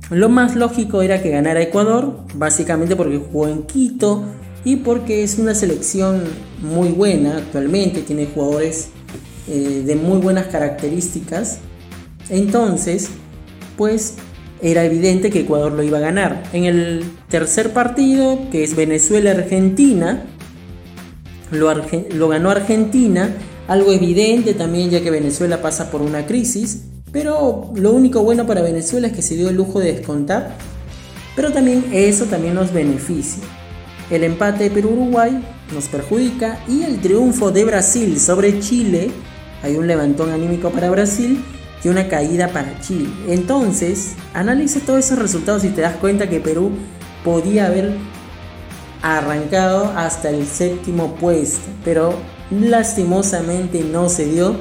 lo 0.09 0.29
más 0.29 0.55
lógico 0.55 1.01
era 1.01 1.21
que 1.21 1.29
ganara 1.29 1.61
Ecuador, 1.61 2.25
básicamente 2.35 2.95
porque 2.95 3.17
jugó 3.17 3.47
en 3.47 3.63
Quito 3.63 4.23
y 4.63 4.77
porque 4.77 5.23
es 5.23 5.37
una 5.37 5.53
selección 5.53 6.23
muy 6.61 6.89
buena 6.89 7.37
actualmente, 7.37 8.01
tiene 8.01 8.25
jugadores 8.25 8.89
eh, 9.49 9.83
de 9.85 9.95
muy 9.95 10.19
buenas 10.19 10.47
características. 10.47 11.59
Entonces, 12.29 13.09
pues 13.77 14.15
era 14.61 14.83
evidente 14.83 15.29
que 15.29 15.41
Ecuador 15.41 15.71
lo 15.71 15.83
iba 15.83 15.97
a 15.97 16.01
ganar. 16.01 16.43
En 16.53 16.65
el 16.65 17.03
tercer 17.29 17.71
partido, 17.71 18.49
que 18.51 18.63
es 18.63 18.75
Venezuela-Argentina, 18.75 20.25
lo, 21.51 22.27
ganó 22.27 22.49
Argentina, 22.51 23.29
algo 23.67 23.91
evidente 23.91 24.53
también 24.53 24.89
ya 24.89 25.01
que 25.01 25.11
Venezuela 25.11 25.61
pasa 25.61 25.89
por 25.89 26.01
una 26.01 26.25
crisis. 26.25 26.83
Pero 27.11 27.71
lo 27.75 27.91
único 27.91 28.21
bueno 28.21 28.45
para 28.45 28.61
Venezuela 28.61 29.07
es 29.07 29.13
que 29.13 29.21
se 29.21 29.35
dio 29.35 29.49
el 29.49 29.55
lujo 29.55 29.79
de 29.79 29.93
descontar. 29.93 30.55
Pero 31.35 31.51
también 31.51 31.85
eso 31.91 32.25
también 32.25 32.53
nos 32.53 32.71
beneficia. 32.71 33.41
El 34.11 34.23
empate 34.23 34.65
de 34.65 34.71
Perú-Uruguay 34.71 35.41
nos 35.73 35.87
perjudica 35.87 36.59
y 36.67 36.83
el 36.83 36.99
triunfo 36.99 37.51
de 37.51 37.63
Brasil 37.63 38.19
sobre 38.19 38.59
Chile, 38.59 39.11
hay 39.63 39.75
un 39.75 39.87
levantón 39.87 40.31
anímico 40.31 40.69
para 40.69 40.89
Brasil 40.89 41.43
y 41.83 41.89
una 41.89 42.07
caída 42.07 42.49
para 42.49 42.79
Chile. 42.81 43.09
Entonces, 43.27 44.15
analice 44.33 44.79
todos 44.79 45.05
esos 45.05 45.19
resultados 45.19 45.63
y 45.63 45.69
te 45.69 45.81
das 45.81 45.95
cuenta 45.95 46.29
que 46.29 46.39
Perú 46.39 46.71
podía 47.23 47.67
haber 47.67 47.93
arrancado 49.01 49.93
hasta 49.95 50.29
el 50.29 50.45
séptimo 50.45 51.15
puesto, 51.15 51.67
pero 51.85 52.15
lastimosamente 52.51 53.81
no 53.83 54.09
se 54.09 54.25
dio 54.25 54.55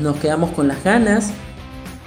nos 0.00 0.16
quedamos 0.16 0.50
con 0.50 0.68
las 0.68 0.82
ganas. 0.82 1.30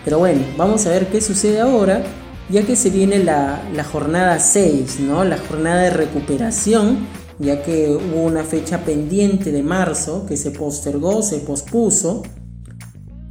Pero 0.04 0.20
bueno, 0.20 0.42
vamos 0.58 0.86
a 0.86 0.90
ver 0.90 1.08
qué 1.08 1.22
sucede 1.22 1.62
ahora, 1.62 2.04
ya 2.50 2.64
que 2.64 2.76
se 2.76 2.90
viene 2.90 3.20
la, 3.20 3.62
jornada 3.92 4.40
6, 4.40 5.00
¿no? 5.02 5.24
La 5.24 5.38
jornada 5.38 5.82
de 5.84 5.90
recuperación, 5.92 7.06
ya 7.42 7.64
que 7.64 7.90
hubo 7.90 8.24
una 8.24 8.44
fecha 8.44 8.86
pendiente 8.86 9.52
de 9.52 9.64
marzo 9.64 10.26
que 10.26 10.38
se 10.38 10.52
postergó, 10.52 11.22
se 11.24 11.40
pospuso. 11.40 12.24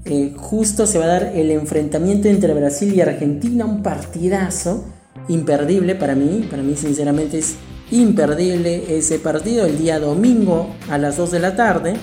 Eh, 0.05 0.35
justo 0.37 0.87
se 0.87 0.99
va 0.99 1.05
a 1.05 1.09
dar 1.09 1.33
el 1.35 1.51
enfrentamiento 1.51 2.29
entre 2.29 2.55
Brasil 2.55 2.95
y 2.95 3.01
Argentina, 3.01 3.65
un 3.65 3.83
partidazo 3.83 4.85
imperdible 5.29 5.95
para 5.95 6.15
mí, 6.15 6.47
para 6.51 6.63
mí 6.63 6.75
sinceramente 6.77 7.39
es 7.39 7.55
imperdible 7.91 8.97
ese 8.97 9.19
partido 9.19 9.67
el 9.67 9.79
día 9.79 10.01
domingo 10.01 10.69
a 10.89 10.97
las 10.97 11.17
2 11.17 11.31
de 11.33 11.39
la 11.39 11.57
tarde 11.57 11.95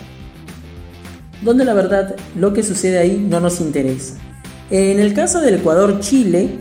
donde 1.41 1.65
la 1.65 1.73
verdad 1.73 2.15
lo 2.35 2.53
que 2.53 2.63
sucede 2.63 2.97
ahí 2.97 3.25
no 3.29 3.39
nos 3.39 3.61
interesa. 3.61 4.15
En 4.69 4.99
el 4.99 5.13
caso 5.13 5.39
del 5.39 5.55
Ecuador-Chile, 5.55 6.59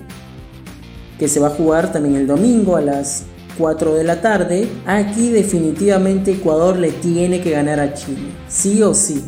que 1.18 1.28
se 1.28 1.40
va 1.40 1.48
a 1.48 1.50
jugar 1.50 1.92
también 1.92 2.16
el 2.16 2.26
domingo 2.26 2.76
a 2.76 2.80
las 2.80 3.24
4 3.56 3.94
de 3.94 4.04
la 4.04 4.20
tarde, 4.20 4.68
aquí 4.86 5.30
definitivamente 5.30 6.32
Ecuador 6.32 6.78
le 6.78 6.92
tiene 6.92 7.40
que 7.40 7.50
ganar 7.50 7.80
a 7.80 7.94
Chile, 7.94 8.30
sí 8.48 8.82
o 8.82 8.94
sí. 8.94 9.24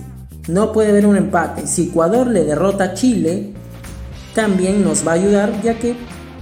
No 0.49 0.73
puede 0.73 0.91
haber 0.91 1.07
un 1.07 1.17
empate. 1.17 1.67
Si 1.67 1.88
Ecuador 1.88 2.27
le 2.27 2.45
derrota 2.45 2.85
a 2.85 2.95
Chile, 2.95 3.53
también 4.35 4.83
nos 4.83 5.07
va 5.07 5.12
a 5.12 5.14
ayudar, 5.17 5.62
ya 5.62 5.79
que 5.79 5.95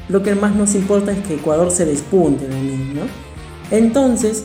lo 0.09 0.23
que 0.23 0.35
más 0.35 0.55
nos 0.55 0.75
importa 0.75 1.13
es 1.13 1.19
que 1.27 1.35
Ecuador 1.35 1.71
se 1.71 1.85
despunte 1.85 2.47
de 2.47 2.55
mí, 2.55 2.93
¿no? 2.95 3.03
Entonces, 3.77 4.45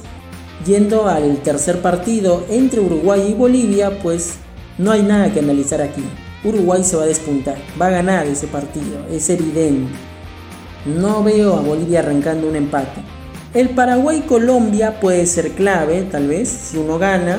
yendo 0.66 1.08
al 1.08 1.38
tercer 1.44 1.82
partido 1.82 2.46
entre 2.50 2.80
Uruguay 2.80 3.28
y 3.30 3.34
Bolivia, 3.34 4.00
pues 4.02 4.36
no 4.78 4.92
hay 4.92 5.04
nada 5.04 5.32
que 5.32 5.40
analizar 5.40 5.82
aquí. 5.82 6.04
Uruguay 6.44 6.84
se 6.84 6.96
va 6.96 7.04
a 7.04 7.08
despuntar, 7.08 7.58
va 7.80 7.88
a 7.88 7.92
ganar 7.92 8.26
ese 8.26 8.48
partido, 8.48 9.06
es 9.12 9.30
evidente. 9.30 9.92
No 10.86 11.24
veo 11.24 11.56
a 11.56 11.62
Bolivia 11.62 12.00
arrancando 12.00 12.48
un 12.48 12.56
empate. 12.56 13.02
El 13.54 13.72
Paraguay-Colombia 13.72 15.02
puede 15.02 15.26
ser 15.26 15.52
clave, 15.52 16.04
tal 16.04 16.28
vez. 16.28 16.48
Si 16.48 16.78
uno 16.78 16.98
gana, 16.98 17.38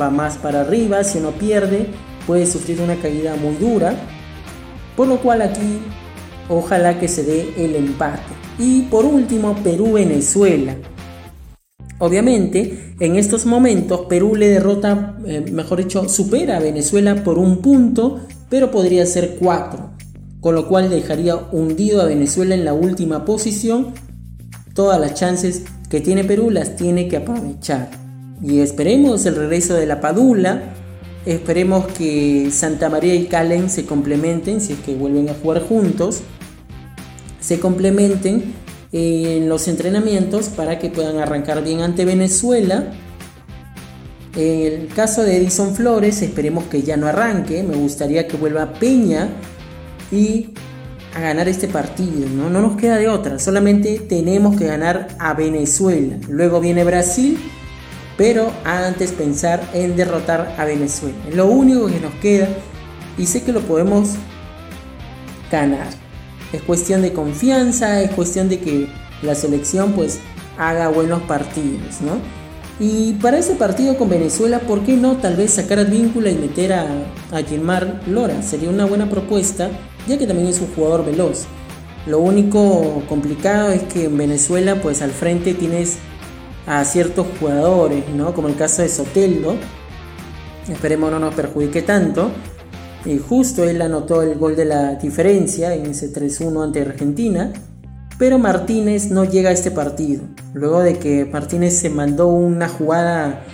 va 0.00 0.08
más 0.08 0.36
para 0.38 0.60
arriba. 0.60 1.02
Si 1.02 1.18
uno 1.18 1.32
pierde, 1.32 1.86
puede 2.28 2.46
sufrir 2.46 2.80
una 2.80 2.94
caída 2.94 3.34
muy 3.34 3.56
dura. 3.56 3.96
Por 4.96 5.08
lo 5.08 5.20
cual 5.20 5.42
aquí, 5.42 5.80
ojalá 6.48 7.00
que 7.00 7.08
se 7.08 7.24
dé 7.24 7.54
el 7.56 7.74
empate. 7.74 8.22
Y 8.60 8.82
por 8.82 9.04
último, 9.04 9.56
Perú-Venezuela. 9.64 10.76
Obviamente, 11.98 12.94
en 13.00 13.16
estos 13.16 13.44
momentos 13.44 14.02
Perú 14.08 14.36
le 14.36 14.48
derrota, 14.48 15.16
eh, 15.26 15.44
mejor 15.50 15.78
dicho, 15.78 16.08
supera 16.08 16.58
a 16.58 16.60
Venezuela 16.60 17.24
por 17.24 17.38
un 17.38 17.58
punto, 17.58 18.20
pero 18.48 18.70
podría 18.70 19.04
ser 19.06 19.36
cuatro, 19.40 19.90
con 20.40 20.54
lo 20.54 20.68
cual 20.68 20.88
dejaría 20.90 21.34
hundido 21.50 22.00
a 22.00 22.04
Venezuela 22.04 22.54
en 22.54 22.64
la 22.64 22.72
última 22.72 23.24
posición. 23.24 23.94
Todas 24.78 25.00
las 25.00 25.14
chances 25.14 25.64
que 25.90 26.00
tiene 26.00 26.22
Perú 26.22 26.50
las 26.50 26.76
tiene 26.76 27.08
que 27.08 27.16
aprovechar. 27.16 27.90
Y 28.40 28.60
esperemos 28.60 29.26
el 29.26 29.34
regreso 29.34 29.74
de 29.74 29.86
la 29.86 30.00
Padula, 30.00 30.62
esperemos 31.26 31.88
que 31.88 32.52
Santa 32.52 32.88
María 32.88 33.16
y 33.16 33.24
Calen 33.24 33.70
se 33.70 33.86
complementen, 33.86 34.60
si 34.60 34.74
es 34.74 34.78
que 34.78 34.94
vuelven 34.94 35.30
a 35.30 35.34
jugar 35.34 35.66
juntos, 35.66 36.20
se 37.40 37.58
complementen 37.58 38.54
en 38.92 39.48
los 39.48 39.66
entrenamientos 39.66 40.46
para 40.46 40.78
que 40.78 40.90
puedan 40.90 41.18
arrancar 41.18 41.64
bien 41.64 41.80
ante 41.80 42.04
Venezuela. 42.04 42.92
En 44.36 44.82
el 44.82 44.86
caso 44.94 45.24
de 45.24 45.38
Edison 45.38 45.74
Flores, 45.74 46.22
esperemos 46.22 46.66
que 46.66 46.82
ya 46.82 46.96
no 46.96 47.08
arranque. 47.08 47.64
Me 47.64 47.74
gustaría 47.74 48.28
que 48.28 48.36
vuelva 48.36 48.74
Peña 48.74 49.28
y 50.12 50.50
a 51.14 51.20
ganar 51.20 51.48
este 51.48 51.68
partido. 51.68 52.28
¿no? 52.28 52.50
no 52.50 52.60
nos 52.60 52.76
queda 52.76 52.96
de 52.96 53.08
otra, 53.08 53.38
solamente 53.38 53.98
tenemos 54.00 54.56
que 54.56 54.66
ganar 54.66 55.08
a 55.18 55.34
Venezuela. 55.34 56.16
Luego 56.28 56.60
viene 56.60 56.84
Brasil, 56.84 57.38
pero 58.16 58.52
antes 58.64 59.12
pensar 59.12 59.62
en 59.72 59.96
derrotar 59.96 60.54
a 60.58 60.64
Venezuela. 60.64 61.16
Es 61.28 61.34
lo 61.34 61.46
único 61.46 61.86
que 61.86 62.00
nos 62.00 62.14
queda 62.14 62.48
y 63.16 63.26
sé 63.26 63.42
que 63.42 63.52
lo 63.52 63.60
podemos 63.60 64.10
ganar. 65.50 65.88
Es 66.52 66.62
cuestión 66.62 67.02
de 67.02 67.12
confianza, 67.12 68.00
es 68.00 68.10
cuestión 68.10 68.48
de 68.48 68.60
que 68.60 68.88
la 69.22 69.34
selección 69.34 69.92
pues 69.92 70.20
haga 70.58 70.88
buenos 70.88 71.22
partidos, 71.22 72.00
¿no? 72.00 72.18
Y 72.80 73.14
para 73.14 73.38
ese 73.38 73.54
partido 73.54 73.96
con 73.96 74.08
Venezuela, 74.08 74.60
¿por 74.60 74.84
qué 74.84 74.96
no 74.96 75.16
tal 75.16 75.36
vez 75.36 75.52
sacar 75.52 75.80
a 75.80 75.84
Víncula 75.84 76.30
y 76.30 76.36
meter 76.36 76.72
a, 76.72 76.86
a 77.32 77.42
Gilmar 77.42 78.02
Lora? 78.06 78.40
Sería 78.42 78.70
una 78.70 78.84
buena 78.84 79.10
propuesta, 79.10 79.68
ya 80.08 80.18
que 80.18 80.26
también 80.26 80.48
es 80.48 80.60
un 80.60 80.68
jugador 80.68 81.04
veloz. 81.04 81.44
Lo 82.06 82.20
único 82.20 83.02
complicado 83.08 83.70
es 83.70 83.82
que 83.82 84.06
en 84.06 84.16
Venezuela 84.16 84.80
pues 84.80 85.02
al 85.02 85.10
frente 85.10 85.52
tienes 85.52 85.98
a 86.66 86.84
ciertos 86.84 87.26
jugadores, 87.38 88.04
¿no? 88.14 88.32
Como 88.34 88.48
el 88.48 88.56
caso 88.56 88.82
de 88.82 88.88
Soteldo. 88.88 89.56
Esperemos 90.70 91.10
no 91.10 91.18
nos 91.18 91.34
perjudique 91.34 91.82
tanto. 91.82 92.30
Y 93.04 93.18
justo 93.18 93.64
él 93.64 93.80
anotó 93.82 94.22
el 94.22 94.36
gol 94.36 94.56
de 94.56 94.64
la 94.64 94.94
diferencia 94.94 95.74
en 95.74 95.86
ese 95.86 96.12
3-1 96.12 96.64
ante 96.64 96.80
Argentina. 96.80 97.52
Pero 98.18 98.38
Martínez 98.38 99.10
no 99.10 99.24
llega 99.24 99.50
a 99.50 99.52
este 99.52 99.70
partido. 99.70 100.24
Luego 100.54 100.80
de 100.80 100.98
que 100.98 101.24
Martínez 101.24 101.78
se 101.78 101.90
mandó 101.90 102.28
una 102.28 102.68
jugada 102.68 103.44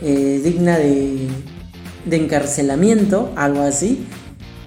eh, 0.00 0.40
digna 0.42 0.78
de 0.78 1.28
encarcelamiento, 2.10 3.32
algo 3.36 3.60
así, 3.62 4.06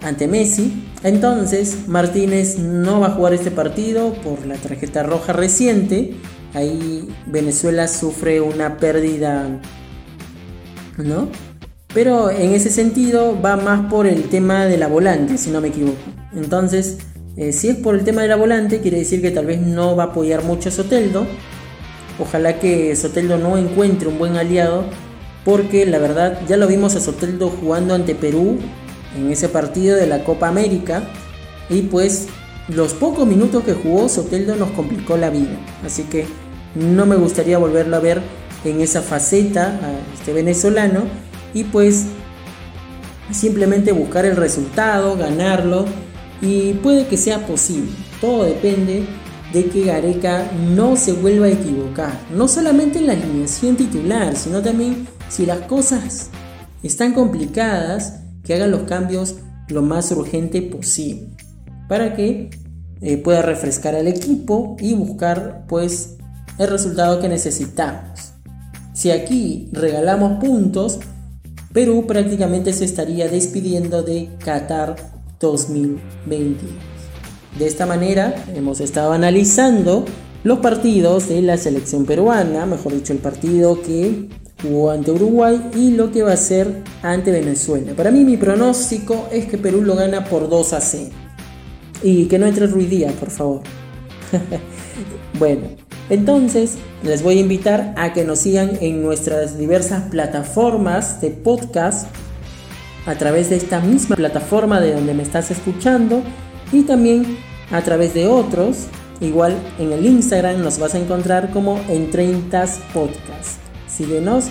ante 0.01 0.27
Messi. 0.27 0.92
Entonces, 1.03 1.87
Martínez 1.87 2.57
no 2.57 3.01
va 3.01 3.07
a 3.07 3.11
jugar 3.11 3.33
este 3.33 3.51
partido 3.51 4.13
por 4.13 4.45
la 4.45 4.55
tarjeta 4.55 5.03
roja 5.03 5.33
reciente. 5.33 6.15
Ahí 6.53 7.09
Venezuela 7.25 7.87
sufre 7.89 8.39
una 8.39 8.77
pérdida, 8.77 9.59
¿no? 10.97 11.27
Pero 11.93 12.31
en 12.31 12.53
ese 12.53 12.69
sentido 12.69 13.39
va 13.39 13.57
más 13.57 13.89
por 13.89 14.07
el 14.07 14.23
tema 14.29 14.65
de 14.65 14.77
la 14.77 14.87
volante, 14.87 15.37
si 15.37 15.51
no 15.51 15.59
me 15.59 15.67
equivoco. 15.67 15.99
Entonces, 16.33 16.99
eh, 17.35 17.51
si 17.51 17.67
es 17.67 17.75
por 17.75 17.95
el 17.95 18.03
tema 18.03 18.21
de 18.21 18.29
la 18.29 18.35
volante, 18.37 18.79
quiere 18.79 18.99
decir 18.99 19.21
que 19.21 19.31
tal 19.31 19.45
vez 19.45 19.59
no 19.61 19.95
va 19.95 20.03
a 20.03 20.07
apoyar 20.07 20.43
mucho 20.43 20.69
a 20.69 20.71
Soteldo. 20.71 21.27
Ojalá 22.17 22.59
que 22.59 22.95
Soteldo 22.95 23.37
no 23.37 23.57
encuentre 23.57 24.07
un 24.07 24.17
buen 24.17 24.37
aliado, 24.37 24.85
porque 25.43 25.85
la 25.85 25.97
verdad 25.97 26.39
ya 26.47 26.57
lo 26.57 26.67
vimos 26.67 26.95
a 26.95 27.01
Soteldo 27.01 27.49
jugando 27.49 27.93
ante 27.93 28.15
Perú 28.15 28.57
en 29.15 29.31
ese 29.31 29.49
partido 29.49 29.95
de 29.95 30.07
la 30.07 30.23
Copa 30.23 30.47
América. 30.47 31.03
Y 31.69 31.83
pues 31.83 32.27
los 32.67 32.93
pocos 32.93 33.27
minutos 33.27 33.63
que 33.63 33.73
jugó 33.73 34.09
Soteldo 34.09 34.55
nos 34.55 34.71
complicó 34.71 35.17
la 35.17 35.29
vida. 35.29 35.57
Así 35.85 36.03
que 36.03 36.25
no 36.75 37.05
me 37.05 37.15
gustaría 37.15 37.57
volverlo 37.57 37.95
a 37.95 37.99
ver 37.99 38.21
en 38.63 38.81
esa 38.81 39.01
faceta 39.01 39.79
a 39.81 40.13
este 40.13 40.33
venezolano. 40.33 41.03
Y 41.53 41.65
pues 41.65 42.05
simplemente 43.31 43.91
buscar 43.91 44.25
el 44.25 44.35
resultado, 44.35 45.17
ganarlo. 45.17 45.85
Y 46.41 46.73
puede 46.73 47.07
que 47.07 47.17
sea 47.17 47.45
posible. 47.45 47.91
Todo 48.19 48.43
depende 48.43 49.05
de 49.53 49.65
que 49.65 49.85
Gareca 49.85 50.51
no 50.75 50.95
se 50.95 51.13
vuelva 51.13 51.45
a 51.45 51.49
equivocar. 51.49 52.19
No 52.35 52.47
solamente 52.47 52.99
en 52.99 53.07
la 53.07 53.13
alineación 53.13 53.75
titular, 53.75 54.35
sino 54.35 54.61
también 54.61 55.07
si 55.29 55.45
las 55.45 55.59
cosas 55.59 56.29
están 56.81 57.13
complicadas 57.13 58.22
que 58.43 58.53
hagan 58.53 58.71
los 58.71 58.83
cambios 58.83 59.35
lo 59.69 59.81
más 59.81 60.11
urgente 60.11 60.61
posible 60.61 61.27
para 61.87 62.15
que 62.15 62.49
eh, 63.01 63.17
pueda 63.17 63.41
refrescar 63.41 63.95
al 63.95 64.07
equipo 64.07 64.77
y 64.79 64.93
buscar 64.93 65.65
pues 65.67 66.17
el 66.57 66.67
resultado 66.67 67.19
que 67.19 67.29
necesitamos. 67.29 68.33
Si 68.93 69.11
aquí 69.11 69.69
regalamos 69.71 70.39
puntos, 70.39 70.99
Perú 71.73 72.05
prácticamente 72.07 72.71
se 72.73 72.85
estaría 72.85 73.27
despidiendo 73.27 74.03
de 74.03 74.29
Qatar 74.43 74.95
2022. 75.39 76.71
De 77.57 77.67
esta 77.67 77.85
manera 77.85 78.35
hemos 78.55 78.79
estado 78.79 79.11
analizando 79.11 80.05
los 80.43 80.59
partidos 80.59 81.29
de 81.29 81.41
la 81.41 81.57
selección 81.57 82.05
peruana, 82.05 82.65
mejor 82.65 82.93
dicho 82.93 83.13
el 83.13 83.19
partido 83.19 83.81
que 83.81 84.29
jugó 84.63 84.89
ante 84.89 85.11
Uruguay 85.11 85.61
y 85.75 85.91
lo 85.91 86.11
que 86.11 86.23
va 86.23 86.33
a 86.33 86.37
ser 86.37 86.81
ante 87.03 87.31
Venezuela. 87.31 87.93
Para 87.93 88.09
mí 88.09 88.23
mi 88.23 88.37
pronóstico 88.37 89.27
es 89.31 89.45
que 89.45 89.57
Perú 89.57 89.83
lo 89.83 89.95
gana 89.95 90.25
por 90.25 90.49
2 90.49 90.73
a 90.73 90.81
0. 90.81 91.11
Y 92.01 92.25
que 92.25 92.39
no 92.39 92.47
entre 92.47 92.67
Ruidía, 92.67 93.11
por 93.11 93.29
favor. 93.29 93.61
bueno, 95.39 95.67
entonces 96.09 96.77
les 97.03 97.21
voy 97.21 97.37
a 97.37 97.41
invitar 97.41 97.93
a 97.97 98.13
que 98.13 98.23
nos 98.23 98.39
sigan 98.39 98.71
en 98.81 99.03
nuestras 99.03 99.57
diversas 99.57 100.03
plataformas 100.09 101.21
de 101.21 101.29
podcast 101.29 102.07
a 103.05 103.15
través 103.15 103.49
de 103.49 103.57
esta 103.57 103.79
misma 103.79 104.15
plataforma 104.15 104.79
de 104.79 104.93
donde 104.93 105.13
me 105.13 105.23
estás 105.23 105.51
escuchando 105.51 106.23
y 106.71 106.83
también 106.83 107.37
a 107.71 107.81
través 107.81 108.13
de 108.13 108.27
otros. 108.27 108.87
Igual 109.21 109.55
en 109.79 109.93
el 109.93 110.05
Instagram 110.05 110.61
nos 110.61 110.79
vas 110.79 110.95
a 110.95 110.99
encontrar 110.99 111.51
como 111.51 111.79
en 111.87 112.09
30 112.09 112.65
Podcast. 112.93 113.62
Síguenos 113.95 114.45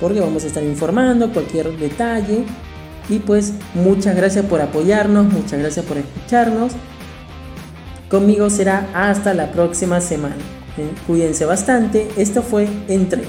porque 0.00 0.20
vamos 0.20 0.44
a 0.44 0.46
estar 0.46 0.62
informando 0.62 1.32
cualquier 1.32 1.76
detalle. 1.78 2.44
Y 3.08 3.20
pues 3.20 3.54
muchas 3.74 4.14
gracias 4.16 4.44
por 4.44 4.60
apoyarnos, 4.60 5.32
muchas 5.32 5.58
gracias 5.58 5.84
por 5.86 5.96
escucharnos. 5.96 6.72
Conmigo 8.10 8.50
será 8.50 8.88
hasta 8.94 9.34
la 9.34 9.52
próxima 9.52 10.00
semana. 10.00 10.36
Eh, 10.76 10.90
cuídense 11.06 11.44
bastante. 11.44 12.08
Esto 12.16 12.42
fue 12.42 12.68
Entre 12.88 13.22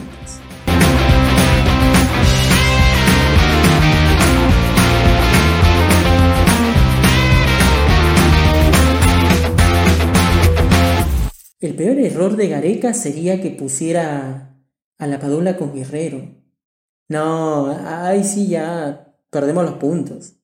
El 11.62 11.76
peor 11.76 12.00
error 12.00 12.38
de 12.38 12.48
Gareca 12.48 12.94
sería 12.94 13.42
que 13.42 13.50
pusiera 13.52 14.49
a 15.00 15.08
la 15.08 15.20
Padula 15.20 15.58
con 15.58 15.74
Guerrero. 15.74 16.22
No, 17.10 17.68
ahí 17.88 18.24
sí 18.24 18.48
ya 18.48 19.16
perdemos 19.32 19.66
los 19.66 19.76
puntos. 19.76 20.39